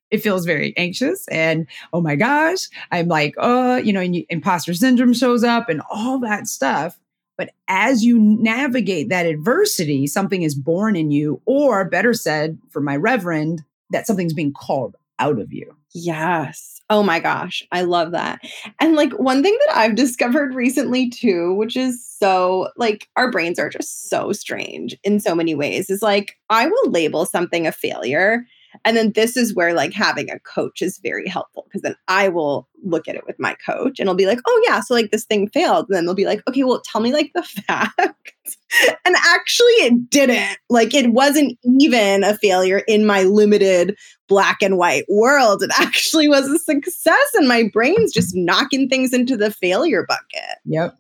[0.10, 4.26] It feels very anxious and oh my gosh, I'm like, oh, you know, and you,
[4.30, 7.00] imposter syndrome shows up and all that stuff.
[7.38, 12.82] But as you navigate that adversity, something is born in you, or better said, for
[12.82, 15.76] my reverend, that something's being called out of you.
[15.94, 16.71] Yes.
[16.92, 18.42] Oh my gosh, I love that.
[18.82, 23.58] And like one thing that I've discovered recently too, which is so like our brains
[23.58, 27.72] are just so strange in so many ways, is like I will label something a
[27.72, 28.46] failure
[28.86, 32.30] and then this is where like having a coach is very helpful because then I
[32.30, 35.12] will look at it with my coach and I'll be like, oh yeah, so like
[35.12, 35.88] this thing failed.
[35.88, 38.58] And then they'll be like, okay, well, tell me like the facts.
[39.06, 40.58] and actually it didn't.
[40.70, 45.62] Like it wasn't even a failure in my limited black and white world.
[45.62, 50.58] It actually was a success and my brain's just knocking things into the failure bucket.
[50.66, 50.98] Yep.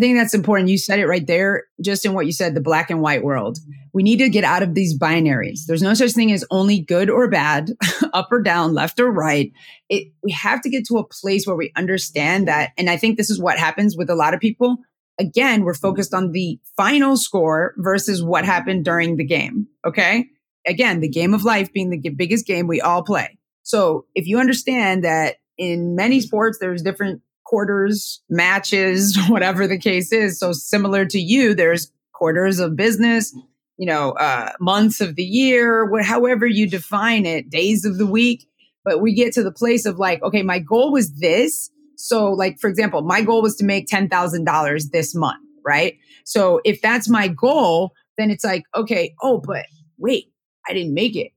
[0.00, 0.70] I think that's important.
[0.70, 3.58] You said it right there, just in what you said, the black and white world.
[3.92, 5.66] We need to get out of these binaries.
[5.66, 7.72] There's no such thing as only good or bad,
[8.14, 9.52] up or down, left or right.
[9.90, 12.70] It, we have to get to a place where we understand that.
[12.78, 14.78] And I think this is what happens with a lot of people.
[15.18, 19.66] Again, we're focused on the final score versus what happened during the game.
[19.86, 20.28] Okay.
[20.66, 23.36] Again, the game of life being the biggest game we all play.
[23.64, 30.10] So if you understand that in many sports, there's different quarters, matches, whatever the case
[30.12, 30.38] is.
[30.38, 33.36] So similar to you, there's quarters of business,
[33.76, 38.06] you know, uh, months of the year, what, however you define it, days of the
[38.06, 38.46] week.
[38.84, 41.72] But we get to the place of like, okay, my goal was this.
[41.96, 45.98] So, like, for example, my goal was to make $10,000 this month, right?
[46.24, 49.66] So, if that's my goal, then it's like, okay, oh, but
[49.98, 50.32] wait,
[50.68, 51.32] I didn't make it.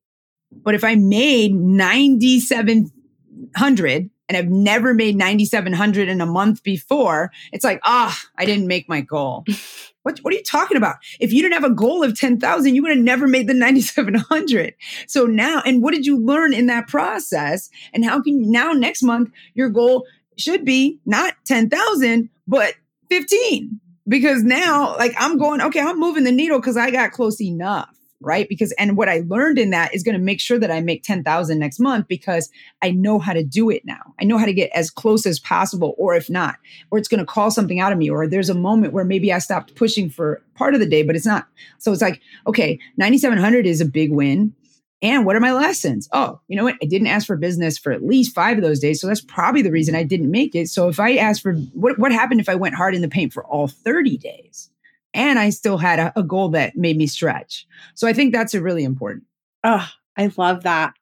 [0.52, 7.64] But if I made 9,700, and I've never made 9,700 in a month before, it's
[7.64, 9.46] like, ah, I didn't make my goal.
[10.04, 10.98] what, what are you talking about?
[11.20, 14.76] If you didn't have a goal of 10,000, you would have never made the 9,700.
[15.08, 17.70] So now, and what did you learn in that process?
[17.94, 20.06] And how can you now next month, your goal
[20.38, 22.76] should be not 10,000, but
[23.10, 23.80] 15?
[24.08, 27.90] Because now, like, I'm going, okay, I'm moving the needle because I got close enough
[28.24, 28.48] right?
[28.50, 31.04] Because and what I learned in that is going to make sure that I make
[31.04, 32.50] 10,000 next month because
[32.82, 34.14] I know how to do it now.
[34.20, 36.56] I know how to get as close as possible or if not,
[36.92, 39.32] or it's going to call something out of me or there's a moment where maybe
[39.32, 41.48] I stopped pushing for part of the day but it's not.
[41.78, 44.54] So it's like, okay, 9700 is a big win.
[45.02, 46.08] And what are my lessons?
[46.14, 46.78] Oh, you know what?
[46.82, 49.02] I didn't ask for business for at least five of those days.
[49.02, 50.70] So that's probably the reason I didn't make it.
[50.70, 53.34] So if I asked for what, what happened if I went hard in the paint
[53.34, 54.70] for all 30 days?
[55.14, 57.68] And I still had a, a goal that made me stretch.
[57.96, 59.24] So I think that's a really important.
[59.64, 60.94] Oh, I love that.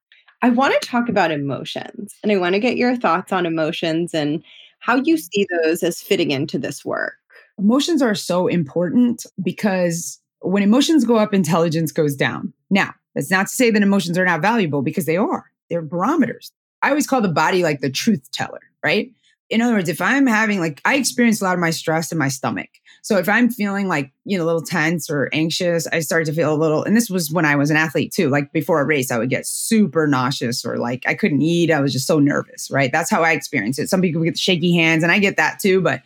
[0.42, 4.14] I want to talk about emotions and I want to get your thoughts on emotions
[4.14, 4.44] and
[4.80, 5.22] how you mm-hmm.
[5.32, 7.14] see those as fitting into this work.
[7.60, 12.52] Emotions are so important because when emotions go up, intelligence goes down.
[12.72, 15.46] Now, that's not to say that emotions are not valuable because they are.
[15.70, 16.52] They're barometers.
[16.82, 19.12] I always call the body like the truth teller, right?
[19.52, 22.18] In other words, if I'm having like, I experience a lot of my stress in
[22.18, 22.70] my stomach.
[23.04, 26.34] So if I'm feeling like, you know, a little tense or anxious, I start to
[26.34, 28.30] feel a little, and this was when I was an athlete too.
[28.30, 31.70] Like before a race, I would get super nauseous or like I couldn't eat.
[31.70, 32.92] I was just so nervous, right?
[32.92, 33.90] That's how I experience it.
[33.90, 36.02] Some people get shaky hands and I get that too, but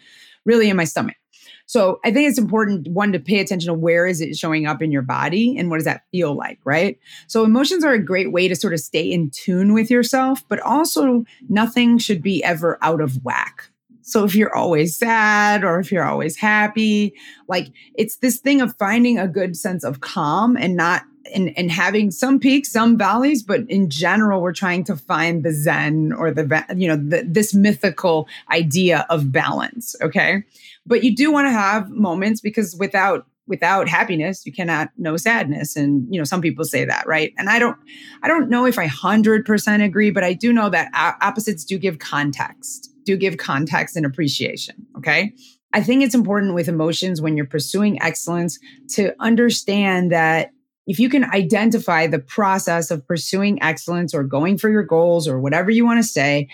[0.45, 1.17] really in my stomach.
[1.65, 4.81] So I think it's important one to pay attention to where is it showing up
[4.81, 6.99] in your body and what does that feel like, right?
[7.27, 10.59] So emotions are a great way to sort of stay in tune with yourself, but
[10.59, 13.69] also nothing should be ever out of whack.
[14.01, 17.15] So if you're always sad or if you're always happy,
[17.47, 21.01] like it's this thing of finding a good sense of calm and not
[21.33, 25.51] and, and having some peaks, some valleys, but in general, we're trying to find the
[25.51, 29.95] Zen or the, you know, the, this mythical idea of balance.
[30.03, 30.43] Okay.
[30.85, 35.75] But you do want to have moments because without without happiness you cannot know sadness
[35.75, 37.31] and you know some people say that right?
[37.37, 37.77] And i don't
[38.23, 40.89] i don't know if i 100% agree but i do know that
[41.21, 45.33] opposites do give context do give context and appreciation okay?
[45.75, 48.59] I think it's important with emotions when you're pursuing excellence
[48.91, 50.51] to understand that
[50.87, 55.39] if you can identify the process of pursuing excellence or going for your goals or
[55.39, 56.47] whatever you want to say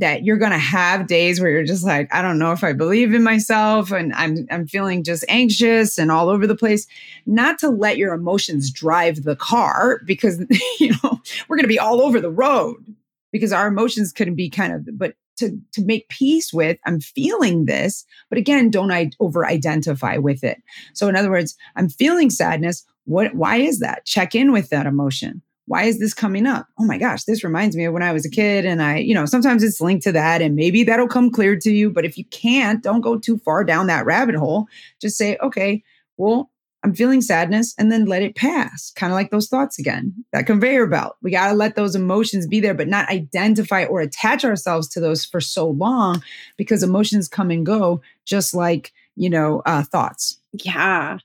[0.00, 2.72] that you're going to have days where you're just like I don't know if I
[2.72, 6.86] believe in myself and I'm I'm feeling just anxious and all over the place.
[7.26, 10.44] Not to let your emotions drive the car because
[10.80, 12.94] you know we're going to be all over the road
[13.32, 17.66] because our emotions can be kind of but to to make peace with i'm feeling
[17.66, 20.62] this but again don't i over identify with it.
[20.94, 22.84] So in other words i'm feeling sadness.
[23.04, 24.04] What why is that?
[24.04, 26.66] Check in with that emotion why is this coming up?
[26.78, 28.64] Oh my gosh, this reminds me of when I was a kid.
[28.64, 31.70] And I, you know, sometimes it's linked to that and maybe that'll come clear to
[31.70, 31.90] you.
[31.90, 34.66] But if you can't, don't go too far down that rabbit hole.
[35.00, 35.84] Just say, okay,
[36.16, 36.50] well,
[36.82, 38.92] I'm feeling sadness and then let it pass.
[38.96, 41.16] Kind of like those thoughts again, that conveyor belt.
[41.22, 45.00] We got to let those emotions be there, but not identify or attach ourselves to
[45.00, 46.22] those for so long
[46.56, 50.38] because emotions come and go, just like, you know, uh, thoughts.
[50.52, 51.18] Yeah.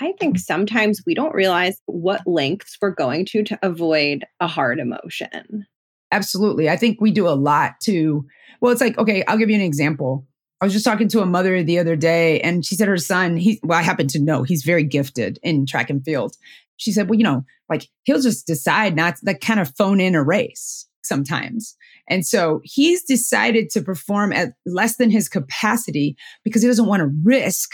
[0.00, 4.78] I think sometimes we don't realize what lengths we're going to to avoid a hard
[4.78, 5.66] emotion.
[6.12, 6.68] Absolutely.
[6.68, 8.26] I think we do a lot to,
[8.60, 10.26] well, it's like, okay, I'll give you an example.
[10.60, 13.36] I was just talking to a mother the other day and she said her son,
[13.36, 16.36] he, well, I happen to know he's very gifted in track and field.
[16.76, 20.00] She said, well, you know, like he'll just decide not to like kind of phone
[20.00, 21.76] in a race sometimes.
[22.08, 27.00] And so he's decided to perform at less than his capacity because he doesn't want
[27.00, 27.72] to risk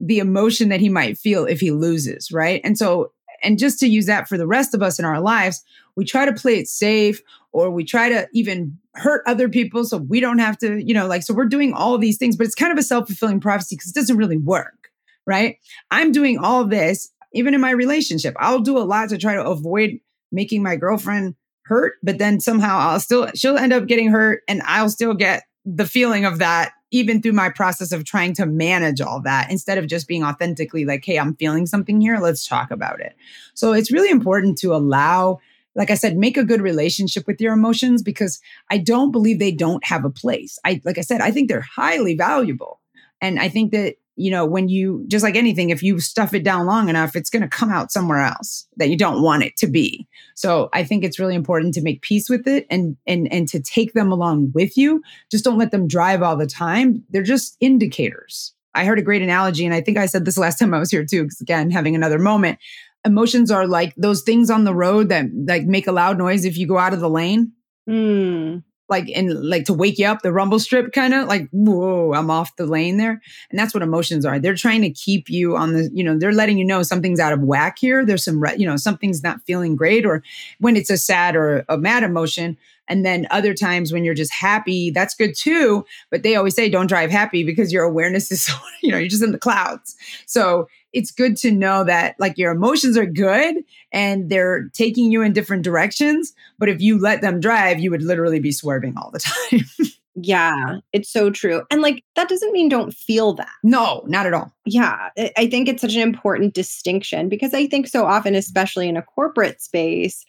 [0.00, 2.60] the emotion that he might feel if he loses, right?
[2.64, 3.12] And so,
[3.42, 5.62] and just to use that for the rest of us in our lives,
[5.96, 7.20] we try to play it safe
[7.52, 11.06] or we try to even hurt other people so we don't have to, you know,
[11.06, 13.76] like, so we're doing all these things, but it's kind of a self fulfilling prophecy
[13.76, 14.90] because it doesn't really work,
[15.26, 15.56] right?
[15.90, 18.34] I'm doing all this, even in my relationship.
[18.38, 19.98] I'll do a lot to try to avoid
[20.32, 21.34] making my girlfriend
[21.64, 25.44] hurt, but then somehow I'll still, she'll end up getting hurt and I'll still get
[25.64, 29.78] the feeling of that even through my process of trying to manage all that instead
[29.78, 32.18] of just being authentically like, hey, I'm feeling something here.
[32.18, 33.16] Let's talk about it.
[33.54, 35.40] So it's really important to allow,
[35.74, 38.40] like I said, make a good relationship with your emotions because
[38.70, 40.56] I don't believe they don't have a place.
[40.64, 42.80] I, like I said, I think they're highly valuable.
[43.20, 46.44] And I think that you know, when you just like anything, if you stuff it
[46.44, 49.56] down long enough, it's going to come out somewhere else that you don't want it
[49.58, 50.06] to be.
[50.36, 53.60] So I think it's really important to make peace with it and and and to
[53.60, 55.02] take them along with you.
[55.30, 57.04] Just don't let them drive all the time.
[57.10, 58.52] They're just indicators.
[58.76, 60.90] I heard a great analogy, and I think I said this last time I was
[60.90, 61.24] here too.
[61.24, 62.58] Because again, having another moment,
[63.04, 66.56] emotions are like those things on the road that like make a loud noise if
[66.56, 67.52] you go out of the lane.
[67.88, 72.12] Mm like and like to wake you up the rumble strip kind of like whoa
[72.14, 73.20] i'm off the lane there
[73.50, 76.32] and that's what emotions are they're trying to keep you on the you know they're
[76.32, 79.76] letting you know something's out of whack here there's some you know something's not feeling
[79.76, 80.22] great or
[80.58, 82.56] when it's a sad or a mad emotion
[82.88, 85.84] and then other times when you're just happy, that's good too.
[86.10, 89.08] But they always say don't drive happy because your awareness is so, you know, you're
[89.08, 89.96] just in the clouds.
[90.26, 93.56] So it's good to know that like your emotions are good
[93.92, 96.32] and they're taking you in different directions.
[96.58, 99.18] But if you let them drive, you would literally be swerving all the
[99.50, 99.90] time.
[100.16, 101.62] Yeah, it's so true.
[101.70, 103.50] And like that doesn't mean don't feel that.
[103.64, 104.54] No, not at all.
[104.64, 108.96] Yeah, I think it's such an important distinction because I think so often, especially in
[108.96, 110.24] a corporate space,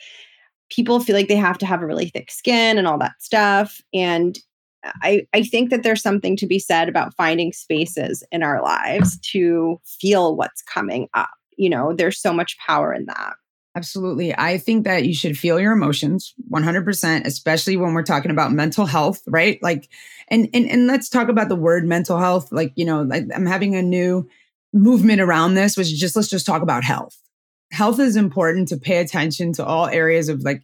[0.69, 3.79] people feel like they have to have a really thick skin and all that stuff.
[3.93, 4.39] And
[5.01, 9.17] I, I think that there's something to be said about finding spaces in our lives
[9.31, 11.29] to feel what's coming up.
[11.57, 13.33] You know, there's so much power in that.
[13.75, 14.33] Absolutely.
[14.37, 18.85] I think that you should feel your emotions 100%, especially when we're talking about mental
[18.85, 19.61] health, right?
[19.61, 19.89] Like,
[20.29, 22.51] and, and, and let's talk about the word mental health.
[22.51, 24.29] Like, you know, like I'm having a new
[24.73, 27.21] movement around this, which is just, let's just talk about health
[27.75, 30.63] health is important to pay attention to all areas of like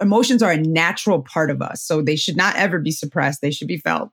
[0.00, 3.50] emotions are a natural part of us so they should not ever be suppressed they
[3.50, 4.10] should be felt.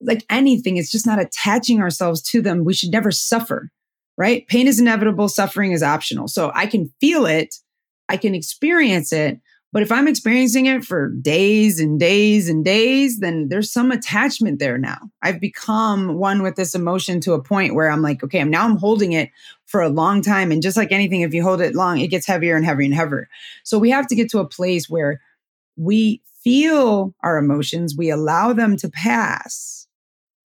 [0.00, 3.70] Like anything it's just not attaching ourselves to them we should never suffer
[4.18, 4.46] right?
[4.46, 7.56] Pain is inevitable suffering is optional so i can feel it
[8.08, 9.40] i can experience it
[9.72, 14.58] but if I'm experiencing it for days and days and days, then there's some attachment
[14.58, 14.98] there now.
[15.22, 18.76] I've become one with this emotion to a point where I'm like, okay, now I'm
[18.76, 19.30] holding it
[19.64, 20.52] for a long time.
[20.52, 22.94] And just like anything, if you hold it long, it gets heavier and heavier and
[22.94, 23.28] heavier.
[23.64, 25.22] So we have to get to a place where
[25.76, 29.86] we feel our emotions, we allow them to pass.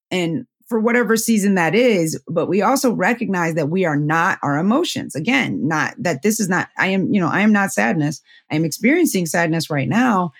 [0.10, 4.58] And for whatever season that is but we also recognize that we are not our
[4.58, 8.22] emotions again not that this is not i am you know i am not sadness
[8.52, 10.32] i am experiencing sadness right now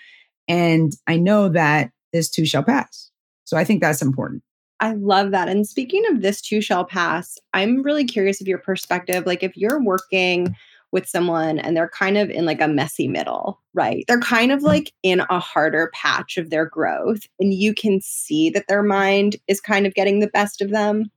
[0.46, 3.10] and i know that this too shall pass
[3.44, 4.42] so i think that's important
[4.80, 5.48] I love that.
[5.48, 9.26] And speaking of this too shall pass, I'm really curious of your perspective.
[9.26, 10.54] Like, if you're working
[10.92, 14.04] with someone and they're kind of in like a messy middle, right?
[14.08, 18.50] They're kind of like in a harder patch of their growth, and you can see
[18.50, 21.10] that their mind is kind of getting the best of them.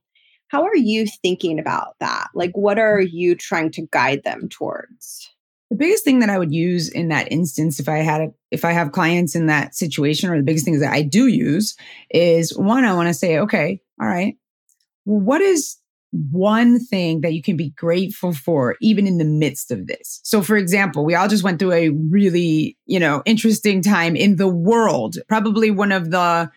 [0.50, 2.28] How are you thinking about that?
[2.36, 5.30] Like, what are you trying to guide them towards?
[5.70, 8.66] The biggest thing that I would use in that instance, if I had a, if
[8.66, 11.78] I have clients in that situation, or the biggest things that I do use
[12.10, 14.36] is one, I want to say, okay, all right,
[15.06, 15.78] what is
[16.12, 20.20] one thing that you can be grateful for even in the midst of this.
[20.24, 24.36] So for example, we all just went through a really, you know, interesting time in
[24.36, 25.18] the world.
[25.28, 26.52] Probably one of the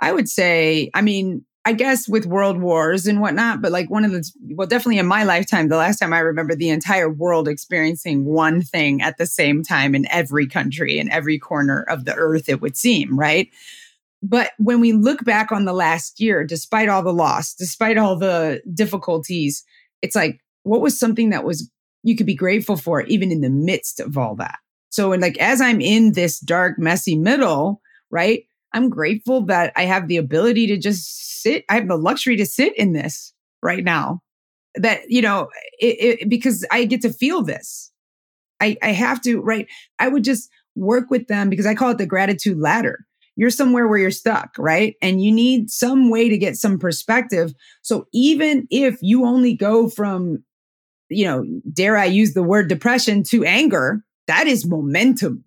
[0.00, 4.04] I would say, I mean, I guess with world wars and whatnot, but like one
[4.06, 7.48] of the, well, definitely in my lifetime, the last time I remember the entire world
[7.48, 12.14] experiencing one thing at the same time in every country, in every corner of the
[12.14, 13.50] earth, it would seem, right?
[14.22, 18.16] But when we look back on the last year, despite all the loss, despite all
[18.16, 19.64] the difficulties,
[20.02, 21.70] it's like, what was something that was
[22.02, 24.58] you could be grateful for even in the midst of all that?
[24.90, 28.42] So, and like as I'm in this dark, messy middle, right?
[28.74, 31.64] I'm grateful that I have the ability to just sit.
[31.68, 34.20] I have the luxury to sit in this right now.
[34.74, 35.48] That, you know,
[35.80, 37.90] it, it, because I get to feel this.
[38.60, 39.66] I, I have to, right?
[39.98, 43.06] I would just work with them because I call it the gratitude ladder
[43.36, 44.96] you're somewhere where you're stuck, right?
[45.00, 47.54] And you need some way to get some perspective.
[47.82, 50.44] So even if you only go from,
[51.08, 55.44] you know, dare I use the word depression to anger, that is momentum,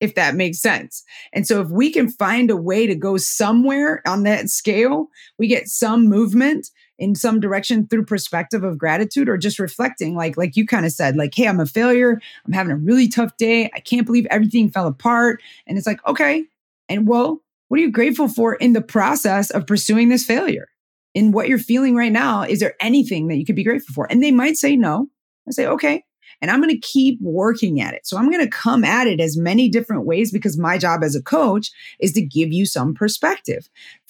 [0.00, 1.02] if that makes sense.
[1.32, 5.46] And so if we can find a way to go somewhere on that scale, we
[5.46, 6.68] get some movement
[6.98, 10.92] in some direction through perspective of gratitude or just reflecting like like you kind of
[10.92, 14.26] said like hey i'm a failure i'm having a really tough day i can't believe
[14.30, 16.44] everything fell apart and it's like okay
[16.88, 20.68] and well, what are you grateful for in the process of pursuing this failure?
[21.14, 24.06] In what you're feeling right now, is there anything that you could be grateful for?
[24.10, 25.08] And they might say no.
[25.46, 26.04] I say, okay.
[26.40, 28.06] And I'm going to keep working at it.
[28.06, 31.16] So I'm going to come at it as many different ways because my job as
[31.16, 31.70] a coach
[32.00, 33.68] is to give you some perspective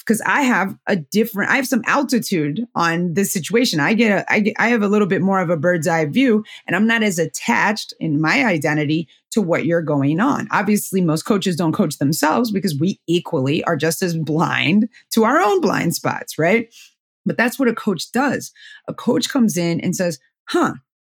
[0.08, 3.78] because I have a different, I have some altitude on this situation.
[3.78, 6.06] I get, a, I get, I have a little bit more of a bird's eye
[6.06, 10.48] view, and I'm not as attached in my identity to what you're going on.
[10.50, 15.42] Obviously, most coaches don't coach themselves because we equally are just as blind to our
[15.42, 16.74] own blind spots, right?
[17.26, 18.50] But that's what a coach does.
[18.88, 20.72] A coach comes in and says, huh,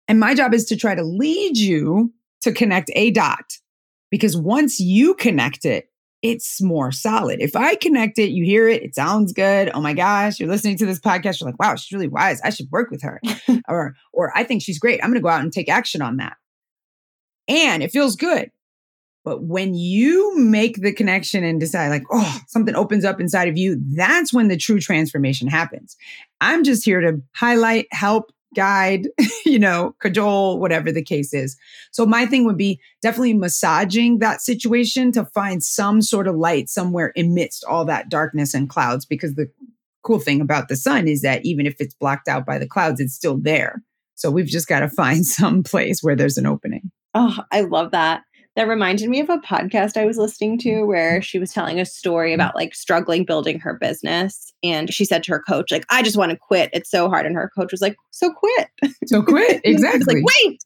[0.06, 2.12] and my job is to try to lead you
[2.42, 3.56] to connect a dot
[4.10, 5.88] because once you connect it,
[6.22, 7.40] it's more solid.
[7.40, 9.70] If I connect it, you hear it, it sounds good.
[9.74, 12.40] Oh my gosh, you're listening to this podcast, you're like, wow, she's really wise.
[12.42, 13.20] I should work with her.
[13.68, 15.00] or or I think she's great.
[15.02, 16.36] I'm going to go out and take action on that.
[17.48, 18.50] And it feels good.
[19.24, 23.56] But when you make the connection and decide, like, oh, something opens up inside of
[23.56, 25.96] you, that's when the true transformation happens.
[26.40, 29.08] I'm just here to highlight, help, guide,
[29.44, 31.56] you know, cajole, whatever the case is.
[31.90, 36.68] So my thing would be definitely massaging that situation to find some sort of light
[36.68, 39.50] somewhere amidst all that darkness and clouds because the
[40.02, 43.00] cool thing about the sun is that even if it's blocked out by the clouds,
[43.00, 43.82] it's still there.
[44.14, 46.90] So we've just got to find some place where there's an opening.
[47.14, 48.22] Oh, I love that
[48.56, 51.86] that reminded me of a podcast I was listening to where she was telling a
[51.86, 52.40] story mm-hmm.
[52.40, 54.52] about like struggling building her business.
[54.62, 56.70] And she said to her coach, like, I just want to quit.
[56.72, 57.24] It's so hard.
[57.24, 58.68] And her coach was like, So quit.
[59.06, 59.60] So quit.
[59.64, 60.16] Exactly.
[60.16, 60.64] like, wait,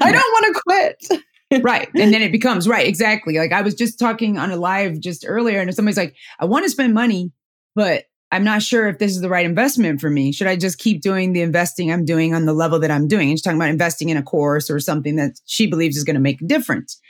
[0.00, 1.62] I don't want to quit.
[1.64, 1.88] right.
[1.94, 2.86] And then it becomes right.
[2.86, 3.38] Exactly.
[3.38, 6.64] Like I was just talking on a live just earlier, and somebody's like, I want
[6.64, 7.32] to spend money,
[7.74, 8.04] but
[8.34, 10.32] I'm not sure if this is the right investment for me.
[10.32, 13.28] Should I just keep doing the investing I'm doing on the level that I'm doing?
[13.28, 16.14] And she's talking about investing in a course or something that she believes is going
[16.14, 17.00] to make a difference.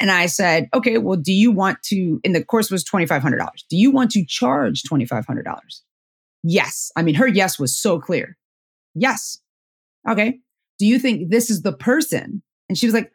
[0.00, 3.46] And I said, okay, well, do you want to, and the course was $2,500.
[3.68, 5.44] Do you want to charge $2,500?
[6.42, 6.90] Yes.
[6.96, 8.38] I mean, her yes was so clear.
[8.94, 9.40] Yes.
[10.08, 10.38] Okay.
[10.78, 12.42] Do you think this is the person?
[12.70, 13.12] And she was like,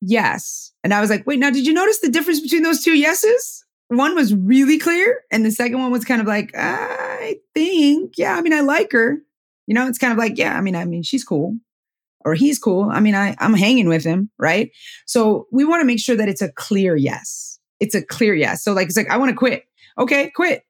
[0.00, 0.72] yes.
[0.82, 3.62] And I was like, wait, now did you notice the difference between those two yeses?
[3.88, 8.36] One was really clear and the second one was kind of like i think yeah
[8.36, 9.18] i mean i like her
[9.66, 11.54] you know it's kind of like yeah i mean i mean she's cool
[12.24, 14.70] or he's cool i mean I, i'm hanging with him right?
[15.06, 18.64] So we want to make sure that it's a clear yes it's a clear yes
[18.64, 19.64] so like it's like i want to quit.
[19.98, 20.62] Okay quit.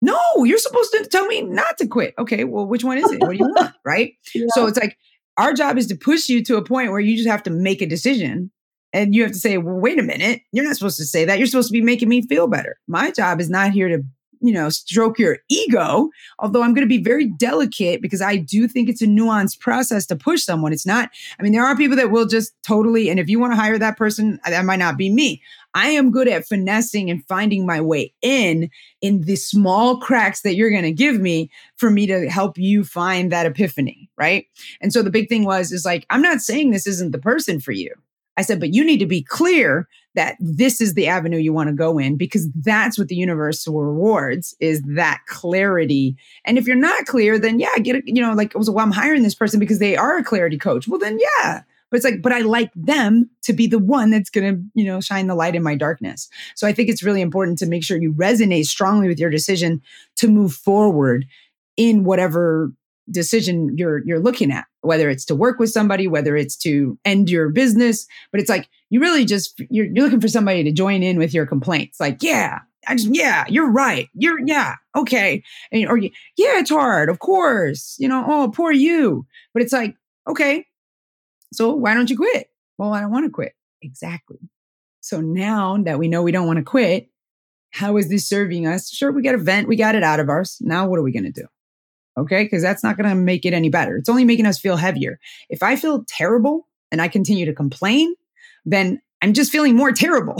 [0.00, 2.14] No you're supposed to tell me not to quit.
[2.18, 3.20] Okay well which one is it?
[3.20, 3.74] What do you want?
[3.84, 4.14] Right?
[4.34, 4.46] Yeah.
[4.50, 4.96] so it's like
[5.36, 7.82] our job is to push you to a point where you just have to make
[7.82, 8.50] a decision
[8.92, 11.38] and you have to say, well, wait a minute, you're not supposed to say that.
[11.38, 12.78] You're supposed to be making me feel better.
[12.86, 14.04] My job is not here to
[14.42, 18.66] you know, stroke your ego, although I'm going to be very delicate because I do
[18.66, 20.72] think it's a nuanced process to push someone.
[20.72, 23.52] It's not, I mean, there are people that will just totally, and if you want
[23.52, 25.40] to hire that person, uh, that might not be me.
[25.74, 28.68] I am good at finessing and finding my way in
[29.00, 32.84] in the small cracks that you're going to give me for me to help you
[32.84, 34.46] find that epiphany, right?
[34.82, 37.58] And so the big thing was is like I'm not saying this isn't the person
[37.58, 37.94] for you.
[38.36, 41.68] I said, but you need to be clear that this is the avenue you want
[41.68, 46.16] to go in because that's what the universe rewards is that clarity.
[46.44, 48.90] And if you're not clear, then yeah, get it, you know, like, oh, well, I'm
[48.90, 50.86] hiring this person because they are a clarity coach.
[50.86, 54.30] Well, then yeah, but it's like, but I like them to be the one that's
[54.30, 56.28] going to, you know, shine the light in my darkness.
[56.54, 59.82] So I think it's really important to make sure you resonate strongly with your decision
[60.16, 61.26] to move forward
[61.76, 62.72] in whatever
[63.10, 67.28] decision you're you're looking at whether it's to work with somebody whether it's to end
[67.28, 71.02] your business but it's like you really just you're, you're looking for somebody to join
[71.02, 74.08] in with your complaints like yeah I just, yeah, you're right.
[74.12, 75.44] You're, yeah, okay.
[75.70, 77.96] And, or, yeah, it's hard, of course.
[77.98, 79.24] You know, oh, poor you.
[79.54, 79.94] But it's like,
[80.28, 80.66] okay,
[81.52, 82.48] so why don't you quit?
[82.78, 83.54] Well, I don't want to quit.
[83.82, 84.38] Exactly.
[85.00, 87.08] So now that we know we don't want to quit,
[87.70, 88.90] how is this serving us?
[88.90, 90.58] Sure, we got a vent, we got it out of us.
[90.60, 91.46] Now what are we going to do?
[92.18, 93.96] Okay, because that's not going to make it any better.
[93.96, 95.18] It's only making us feel heavier.
[95.48, 98.14] If I feel terrible and I continue to complain,
[98.66, 100.36] then I'm just feeling more terrible.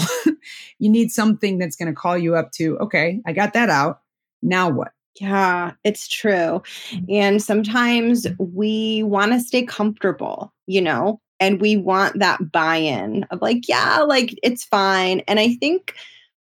[0.78, 4.00] you need something that's going to call you up to, okay, I got that out.
[4.42, 4.92] Now what?
[5.20, 6.62] Yeah, it's true.
[6.90, 7.04] Mm.
[7.10, 13.24] And sometimes we want to stay comfortable, you know, and we want that buy in
[13.30, 15.20] of like, yeah, like it's fine.
[15.28, 15.94] And I think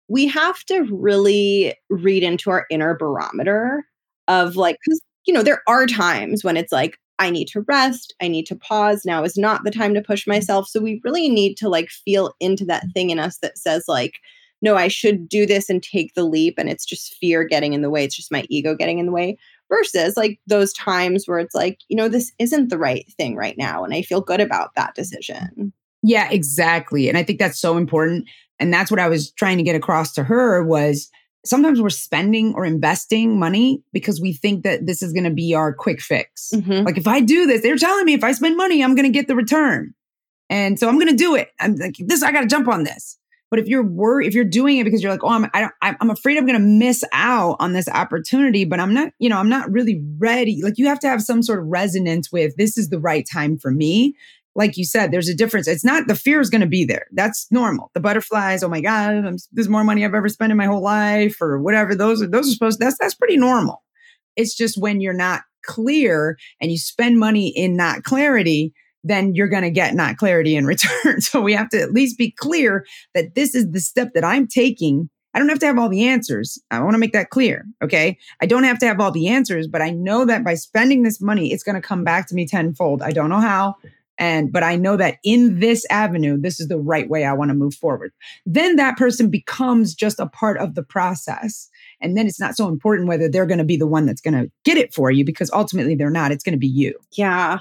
[0.08, 3.86] we have to really read into our inner barometer
[4.28, 8.16] of like, because, you know, there are times when it's like, I need to rest.
[8.22, 9.04] I need to pause.
[9.06, 10.68] Now is not the time to push myself.
[10.68, 14.14] So we really need to like feel into that thing in us that says, like,
[14.62, 16.56] no, I should do this and take the leap.
[16.58, 18.04] And it's just fear getting in the way.
[18.04, 19.38] It's just my ego getting in the way
[19.70, 23.58] versus like those times where it's like, you know, this isn't the right thing right
[23.58, 23.84] now.
[23.84, 25.74] And I feel good about that decision.
[26.02, 27.10] Yeah, exactly.
[27.10, 28.28] And I think that's so important.
[28.60, 31.10] And that's what I was trying to get across to her was
[31.46, 35.54] sometimes we're spending or investing money because we think that this is going to be
[35.54, 36.52] our quick fix.
[36.54, 36.86] Mm-hmm.
[36.86, 39.18] Like if I do this, they're telling me if I spend money, I'm going to
[39.18, 39.94] get the return.
[40.50, 41.50] And so I'm going to do it.
[41.60, 43.18] I'm like, this, I got to jump on this.
[43.50, 45.74] But if you're worried, if you're doing it because you're like, oh, I'm, I don't,
[45.82, 49.38] I'm afraid I'm going to miss out on this opportunity, but I'm not, you know,
[49.38, 50.62] I'm not really ready.
[50.62, 53.58] Like you have to have some sort of resonance with this is the right time
[53.58, 54.16] for me.
[54.60, 55.70] Like you said, there's a difference.
[55.70, 57.08] It's not the fear is going to be there.
[57.14, 57.92] That's normal.
[57.94, 58.62] The butterflies.
[58.62, 61.62] Oh my God, I'm, there's more money I've ever spent in my whole life, or
[61.62, 61.96] whatever.
[61.96, 62.80] Those are those are supposed.
[62.80, 63.82] That's that's pretty normal.
[64.36, 69.48] It's just when you're not clear and you spend money in not clarity then you're
[69.48, 71.22] going to get not clarity in return.
[71.22, 74.48] so we have to at least be clear that this is the step that I'm
[74.48, 75.10] taking.
[75.34, 76.62] I don't have to have all the answers.
[76.72, 77.66] I want to make that clear.
[77.84, 78.18] Okay.
[78.42, 81.22] I don't have to have all the answers, but I know that by spending this
[81.22, 83.02] money, it's going to come back to me tenfold.
[83.02, 83.76] I don't know how.
[84.20, 87.50] And, but I know that in this avenue, this is the right way I want
[87.50, 88.12] to move forward.
[88.46, 91.70] Then that person becomes just a part of the process.
[92.02, 94.34] And then it's not so important whether they're going to be the one that's going
[94.34, 96.32] to get it for you because ultimately they're not.
[96.32, 96.94] It's going to be you.
[97.14, 97.60] Yeah.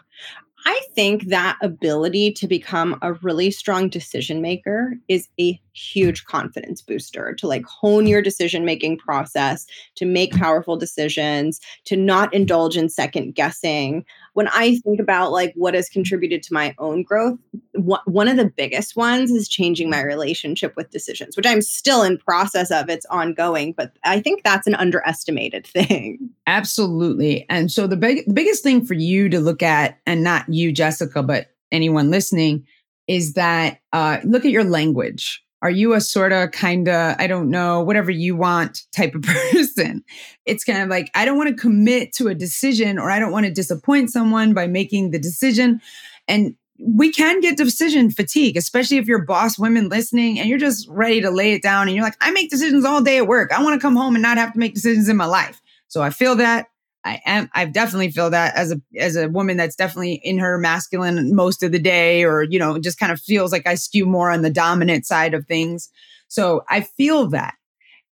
[0.66, 6.82] I think that ability to become a really strong decision maker is a huge confidence
[6.82, 12.76] booster to like hone your decision making process, to make powerful decisions, to not indulge
[12.76, 14.04] in second guessing.
[14.38, 17.40] When I think about like what has contributed to my own growth,
[17.74, 22.04] wh- one of the biggest ones is changing my relationship with decisions, which I'm still
[22.04, 22.88] in process of.
[22.88, 26.30] It's ongoing, but I think that's an underestimated thing.
[26.46, 27.46] Absolutely.
[27.50, 30.70] And so the big the biggest thing for you to look at and not you
[30.70, 32.64] Jessica, but anyone listening
[33.08, 37.26] is that uh, look at your language are you a sort of kind of, I
[37.26, 40.04] don't know, whatever you want type of person?
[40.46, 43.32] It's kind of like, I don't want to commit to a decision or I don't
[43.32, 45.80] want to disappoint someone by making the decision.
[46.28, 50.86] And we can get decision fatigue, especially if you're boss women listening and you're just
[50.88, 53.52] ready to lay it down and you're like, I make decisions all day at work.
[53.52, 55.60] I want to come home and not have to make decisions in my life.
[55.88, 56.68] So I feel that.
[57.08, 60.58] I am I've definitely feel that as a as a woman that's definitely in her
[60.58, 64.04] masculine most of the day or you know just kind of feels like I skew
[64.04, 65.88] more on the dominant side of things.
[66.28, 67.54] So I feel that.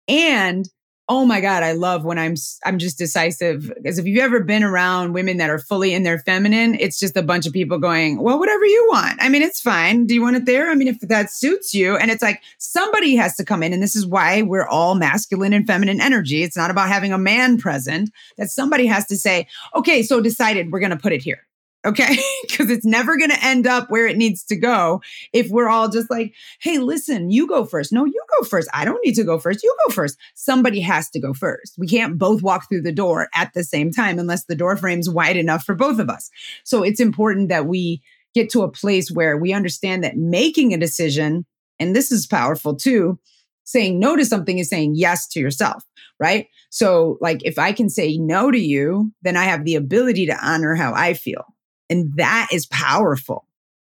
[0.08, 0.70] And
[1.08, 2.36] oh my god i love when i'm
[2.66, 6.20] i'm just decisive because if you've ever been around women that are fully in their
[6.20, 9.18] feminine it's just a bunch of people going well whatever you want.
[9.22, 10.06] I mean it's fine.
[10.06, 10.70] Do you want it there?
[10.70, 13.82] I mean if that suits you and it's like somebody has to come in and
[13.82, 16.44] this is why we're all masculine and feminine energy.
[16.44, 20.72] It's not about having a man present that somebody has to say okay so decided
[20.72, 21.46] we're going to put it here
[21.86, 22.18] Okay.
[22.46, 25.02] Because it's never going to end up where it needs to go
[25.34, 27.92] if we're all just like, hey, listen, you go first.
[27.92, 28.70] No, you go first.
[28.74, 29.62] I don't need to go first.
[29.62, 30.18] You go first.
[30.36, 31.76] Somebody has to go first.
[31.78, 35.10] We can't both walk through the door at the same time unless the door frame's
[35.10, 36.30] wide enough for both of us.
[36.64, 38.02] So it's important that we
[38.34, 41.46] get to a place where we understand that making a decision,
[41.80, 43.20] and this is powerful too,
[43.66, 45.84] saying no to something is saying yes to yourself,
[46.20, 46.48] right?
[46.70, 50.38] So, like, if I can say no to you, then I have the ability to
[50.46, 51.44] honor how I feel.
[51.90, 53.48] And that is powerful.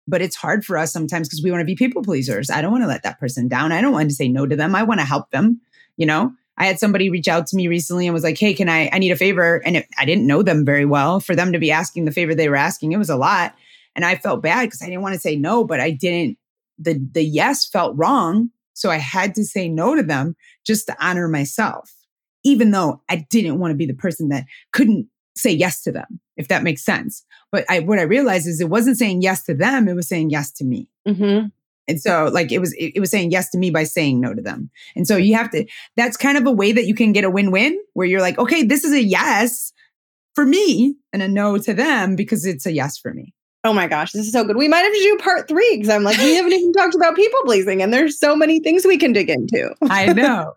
[0.09, 2.51] But it's hard for us sometimes because we want to be people pleasers.
[2.51, 3.73] I don't want to let that person down.
[3.73, 4.75] I don't want to say no to them.
[4.75, 5.61] I want to help them.
[5.97, 8.69] You know, I had somebody reach out to me recently and was like, Hey, can
[8.69, 9.63] I, I need a favor.
[9.65, 12.35] And it, I didn't know them very well for them to be asking the favor
[12.35, 12.93] they were asking.
[12.93, 13.55] It was a lot.
[13.95, 16.39] And I felt bad because I didn't want to say no, but I didn't,
[16.79, 18.51] the, the yes felt wrong.
[18.75, 21.95] So I had to say no to them just to honor myself,
[22.45, 26.21] even though I didn't want to be the person that couldn't say yes to them,
[26.37, 27.25] if that makes sense.
[27.53, 30.31] But I, what I realized is it wasn't saying yes to them; it was saying
[30.31, 30.89] yes to me.
[31.07, 31.49] Mm-hmm.
[31.89, 34.35] And so, like, it was it, it was saying yes to me by saying no
[34.35, 34.71] to them.
[34.97, 35.67] And so, you have to.
[35.97, 38.63] That's kind of a way that you can get a win-win, where you're like, okay,
[38.65, 39.73] this is a yes
[40.35, 43.33] for me and a no to them because it's a yes for me.
[43.65, 44.57] Oh my gosh, this is so good.
[44.57, 47.17] We might have to do part three because I'm like, we haven't even talked about
[47.17, 49.75] people pleasing, and there's so many things we can dig into.
[49.83, 50.55] I know.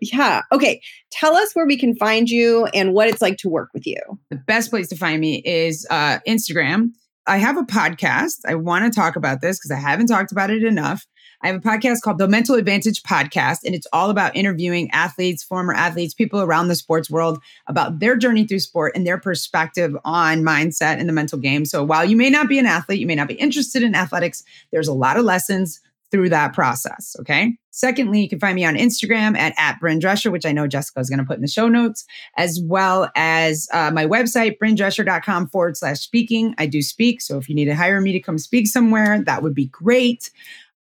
[0.00, 0.42] Yeah.
[0.52, 0.80] Okay.
[1.10, 4.00] Tell us where we can find you and what it's like to work with you.
[4.30, 6.90] The best place to find me is uh, Instagram.
[7.26, 8.38] I have a podcast.
[8.46, 11.06] I want to talk about this because I haven't talked about it enough.
[11.42, 15.44] I have a podcast called The Mental Advantage Podcast, and it's all about interviewing athletes,
[15.44, 17.38] former athletes, people around the sports world
[17.68, 21.64] about their journey through sport and their perspective on mindset and the mental game.
[21.64, 24.42] So while you may not be an athlete, you may not be interested in athletics,
[24.72, 27.14] there's a lot of lessons through that process.
[27.20, 27.56] Okay.
[27.70, 31.00] Secondly, you can find me on Instagram at, at Bryn Drescher, which I know Jessica
[31.00, 32.04] is going to put in the show notes,
[32.36, 36.54] as well as uh, my website, bryndrescher.com forward slash speaking.
[36.58, 37.20] I do speak.
[37.20, 40.30] So if you need to hire me to come speak somewhere, that would be great.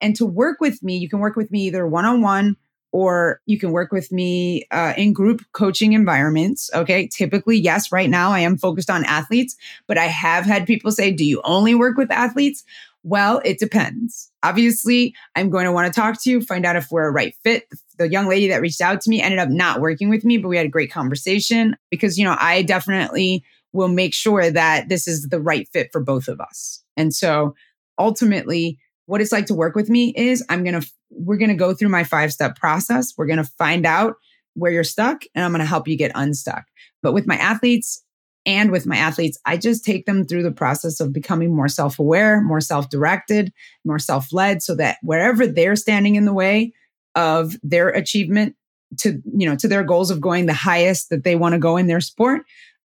[0.01, 2.57] And to work with me, you can work with me either one on one
[2.93, 6.71] or you can work with me uh, in group coaching environments.
[6.75, 7.09] Okay.
[7.09, 9.57] Typically, yes, right now I am focused on athletes,
[9.89, 12.63] but I have had people say, Do you only work with athletes?
[13.07, 14.33] Well, it depends.
[14.43, 17.35] Obviously, I'm going to want to talk to you, find out if we're a right
[17.45, 17.69] fit.
[17.99, 20.49] The young lady that reached out to me ended up not working with me, but
[20.49, 23.45] we had a great conversation because, you know, I definitely
[23.75, 26.83] will make sure that this is the right fit for both of us.
[26.97, 27.55] And so
[27.99, 31.55] ultimately, what it's like to work with me is I'm going to, we're going to
[31.55, 33.13] go through my five step process.
[33.19, 34.15] We're going to find out
[34.55, 36.65] where you're stuck and I'm going to help you get unstuck.
[37.03, 38.03] But with my athletes
[38.47, 41.99] and with my athletes, I just take them through the process of becoming more self
[41.99, 43.53] aware, more self directed,
[43.85, 46.73] more self led so that wherever they're standing in the way
[47.15, 48.57] of their achievement
[48.99, 51.77] to, you know, to their goals of going the highest that they want to go
[51.77, 52.43] in their sport,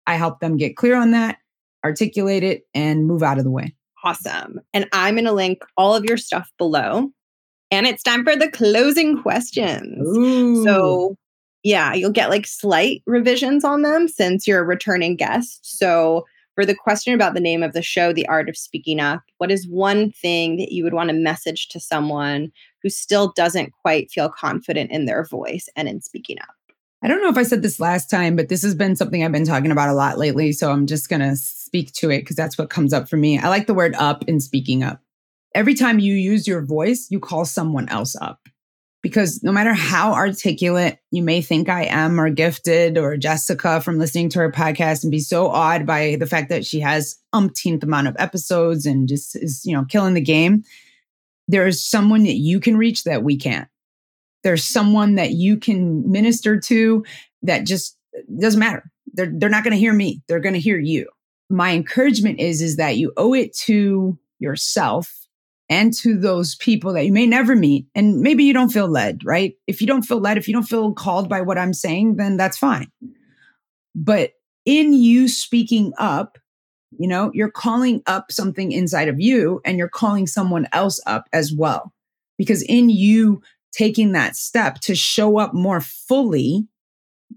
[0.07, 1.39] I help them get clear on that,
[1.85, 3.75] articulate it, and move out of the way.
[4.05, 4.61] Awesome.
[4.73, 7.11] And I'm going to link all of your stuff below.
[7.71, 10.17] And it's time for the closing questions.
[10.17, 10.65] Ooh.
[10.65, 11.17] So,
[11.63, 15.61] yeah, you'll get like slight revisions on them since you're a returning guest.
[15.79, 19.23] So, for the question about the name of the show, The Art of Speaking Up,
[19.39, 22.51] what is one thing that you would want to message to someone
[22.83, 26.55] who still doesn't quite feel confident in their voice and in speaking up?
[27.03, 29.33] I don't know if I said this last time, but this has been something I've
[29.33, 30.53] been talking about a lot lately.
[30.53, 33.39] So I'm just going to speak to it because that's what comes up for me.
[33.39, 35.01] I like the word up in speaking up.
[35.55, 38.41] Every time you use your voice, you call someone else up.
[39.03, 43.99] Because no matter how articulate you may think I am or gifted or Jessica from
[43.99, 47.83] listening to her podcast and be so awed by the fact that she has umpteenth
[47.83, 50.65] amount of episodes and just is, you know, killing the game,
[51.49, 53.69] there is someone that you can reach that we can't
[54.43, 57.05] there's someone that you can minister to
[57.43, 57.97] that just
[58.39, 58.91] doesn't matter.
[59.13, 60.23] They're, they're not going to hear me.
[60.29, 61.09] They're going to hear you.
[61.49, 65.20] My encouragement is, is that you owe it to yourself
[65.71, 67.87] and to those people that you may never meet.
[67.95, 69.55] And maybe you don't feel led, right?
[69.69, 72.37] If you don't feel led, if you don't feel called by what I'm saying, then
[72.37, 72.91] that's fine.
[73.95, 74.33] But
[74.67, 76.39] in you speaking up,
[76.99, 81.27] you know, you're calling up something inside of you and you're calling someone else up
[81.33, 81.95] as well.
[82.37, 83.41] Because in you
[83.73, 86.67] taking that step to show up more fully,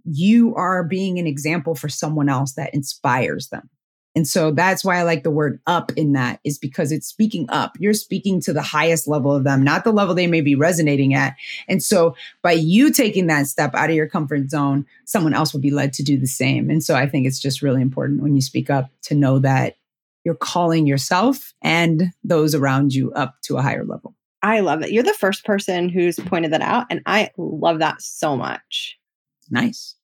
[0.05, 3.69] you are being an example for someone else that inspires them.
[4.15, 7.45] And so that's why I like the word up in that is because it's speaking
[7.49, 7.75] up.
[7.79, 11.13] You're speaking to the highest level of them, not the level they may be resonating
[11.13, 11.35] at.
[11.67, 15.61] And so by you taking that step out of your comfort zone, someone else will
[15.61, 16.69] be led to do the same.
[16.69, 19.77] And so I think it's just really important when you speak up to know that
[20.23, 24.15] you're calling yourself and those around you up to a higher level.
[24.41, 24.91] I love it.
[24.91, 28.97] You're the first person who's pointed that out, and I love that so much.
[29.49, 29.95] Nice.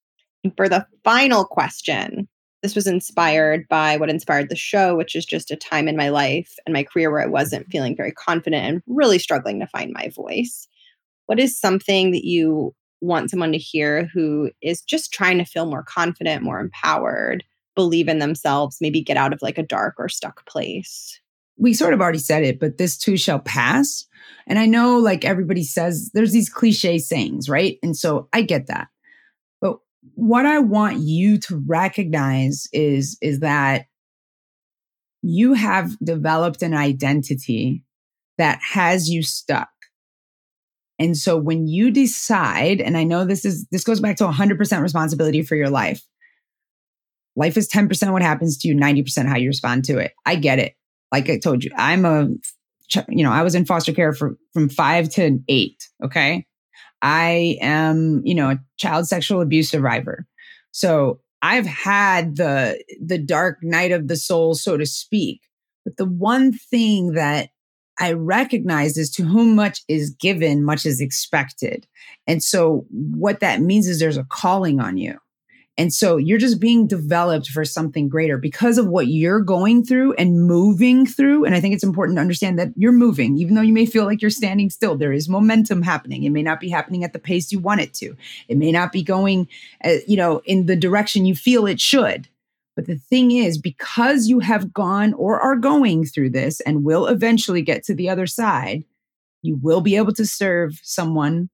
[0.56, 2.28] for the final question,
[2.62, 6.10] this was inspired by what inspired the show, which is just a time in my
[6.10, 7.72] life and my career where I wasn't mm-hmm.
[7.72, 10.68] feeling very confident and really struggling to find my voice.
[11.28, 15.66] What is something that you want someone to hear who is just trying to feel
[15.66, 17.44] more confident, more empowered,
[17.76, 21.20] believe in themselves, maybe get out of like a dark or stuck place?
[21.58, 24.06] We sort of already said it, but this too shall pass.
[24.48, 27.78] And I know like everybody says there's these cliche sayings, right?
[27.84, 28.88] And so I get that
[30.16, 33.86] what I want you to recognize is, is that
[35.22, 37.84] you have developed an identity
[38.38, 39.70] that has you stuck.
[40.98, 44.82] And so when you decide, and I know this is, this goes back to 100%
[44.82, 46.02] responsibility for your life.
[47.36, 50.12] Life is 10% what happens to you, 90% how you respond to it.
[50.26, 50.76] I get it.
[51.12, 52.28] Like I told you, I'm a,
[53.08, 55.88] you know, I was in foster care for from five to eight.
[56.04, 56.46] Okay.
[57.02, 60.26] I am, you know, a child sexual abuse survivor.
[60.72, 65.42] So I've had the the dark night of the soul, so to speak.
[65.86, 67.50] But the one thing that
[68.00, 71.88] I recognize is to whom much is given, much is expected.
[72.28, 75.18] And so what that means is there's a calling on you.
[75.80, 80.12] And so you're just being developed for something greater because of what you're going through
[80.16, 81.46] and moving through.
[81.46, 84.04] And I think it's important to understand that you're moving, even though you may feel
[84.04, 84.98] like you're standing still.
[84.98, 86.26] There is momentum happening.
[86.26, 88.18] It may not be happening at the pace you want it to.
[88.50, 89.48] It may not be going,
[89.82, 92.28] uh, you know, in the direction you feel it should.
[92.76, 97.08] But the thing is, because you have gone or are going through this and will
[97.08, 98.84] eventually get to the other side,
[99.44, 101.50] you will be able to serve someone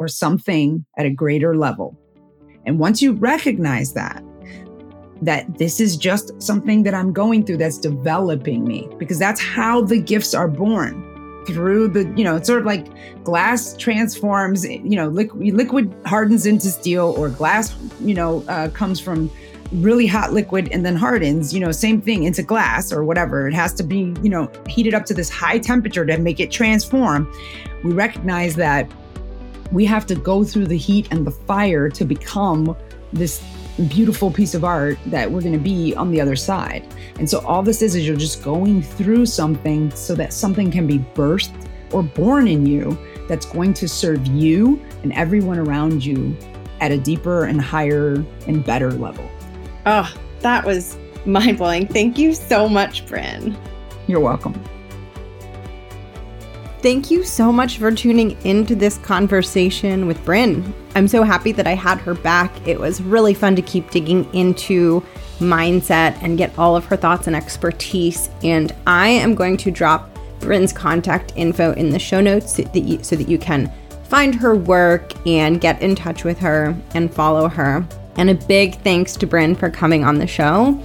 [0.00, 2.00] or something at a greater level.
[2.66, 4.22] And once you recognize that,
[5.22, 9.82] that this is just something that I'm going through that's developing me, because that's how
[9.82, 11.02] the gifts are born
[11.46, 12.86] through the, you know, it's sort of like
[13.22, 18.98] glass transforms, you know, liquid, liquid hardens into steel, or glass, you know, uh, comes
[18.98, 19.30] from
[19.72, 23.48] really hot liquid and then hardens, you know, same thing into glass or whatever.
[23.48, 26.50] It has to be, you know, heated up to this high temperature to make it
[26.50, 27.30] transform.
[27.82, 28.90] We recognize that
[29.74, 32.76] we have to go through the heat and the fire to become
[33.12, 33.42] this
[33.88, 36.86] beautiful piece of art that we're going to be on the other side.
[37.18, 40.86] And so all this is is you're just going through something so that something can
[40.86, 42.96] be birthed or born in you
[43.28, 46.36] that's going to serve you and everyone around you
[46.80, 49.28] at a deeper and higher and better level.
[49.86, 50.96] Oh, that was
[51.26, 51.88] mind blowing.
[51.88, 53.56] Thank you so much, Bryn.
[54.06, 54.54] You're welcome.
[56.84, 60.74] Thank you so much for tuning into this conversation with Bryn.
[60.94, 62.52] I'm so happy that I had her back.
[62.68, 65.02] It was really fun to keep digging into
[65.38, 68.28] mindset and get all of her thoughts and expertise.
[68.42, 70.10] And I am going to drop
[70.40, 73.72] Bryn's contact info in the show notes so that you, so that you can
[74.10, 77.82] find her work and get in touch with her and follow her.
[78.18, 80.78] And a big thanks to Bryn for coming on the show.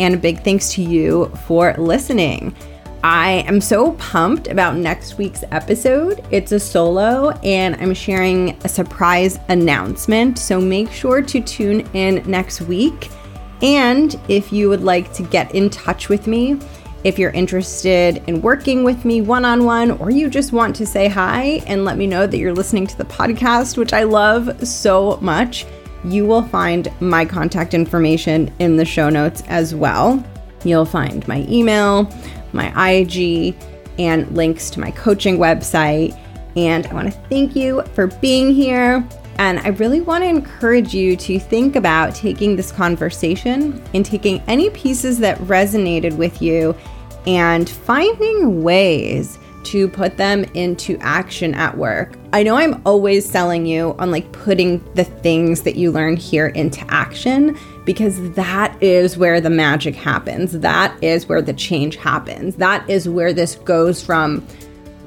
[0.00, 2.56] And a big thanks to you for listening.
[3.04, 6.26] I am so pumped about next week's episode.
[6.30, 10.38] It's a solo, and I'm sharing a surprise announcement.
[10.38, 13.10] So make sure to tune in next week.
[13.60, 16.58] And if you would like to get in touch with me,
[17.04, 20.86] if you're interested in working with me one on one, or you just want to
[20.86, 24.66] say hi and let me know that you're listening to the podcast, which I love
[24.66, 25.66] so much,
[26.06, 30.24] you will find my contact information in the show notes as well.
[30.64, 32.10] You'll find my email,
[32.54, 33.54] my IG,
[33.98, 36.18] and links to my coaching website.
[36.56, 39.06] And I want to thank you for being here.
[39.38, 44.40] And I really want to encourage you to think about taking this conversation and taking
[44.46, 46.76] any pieces that resonated with you
[47.26, 52.16] and finding ways to put them into action at work.
[52.32, 56.48] I know I'm always selling you on like putting the things that you learn here
[56.48, 60.52] into action because that is where the magic happens.
[60.52, 62.56] That is where the change happens.
[62.56, 64.46] That is where this goes from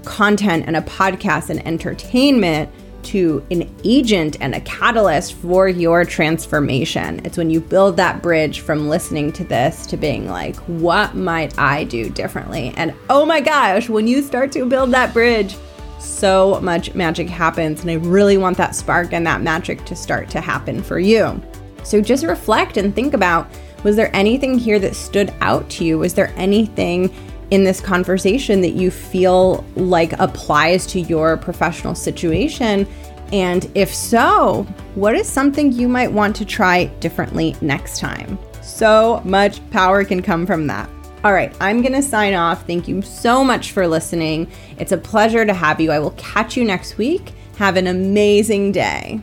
[0.05, 2.69] content and a podcast and entertainment
[3.03, 7.21] to an agent and a catalyst for your transformation.
[7.25, 11.57] It's when you build that bridge from listening to this to being like, what might
[11.57, 12.73] I do differently?
[12.77, 15.55] And oh my gosh, when you start to build that bridge,
[15.99, 17.81] so much magic happens.
[17.81, 21.41] And I really want that spark and that magic to start to happen for you.
[21.83, 23.49] So just reflect and think about
[23.83, 25.99] was there anything here that stood out to you?
[25.99, 27.13] Was there anything
[27.51, 32.87] in this conversation that you feel like applies to your professional situation?
[33.33, 34.63] And if so,
[34.95, 38.39] what is something you might want to try differently next time?
[38.61, 40.89] So much power can come from that.
[41.23, 42.65] All right, I'm going to sign off.
[42.67, 44.49] Thank you so much for listening.
[44.77, 45.91] It's a pleasure to have you.
[45.91, 47.33] I will catch you next week.
[47.57, 49.21] Have an amazing day.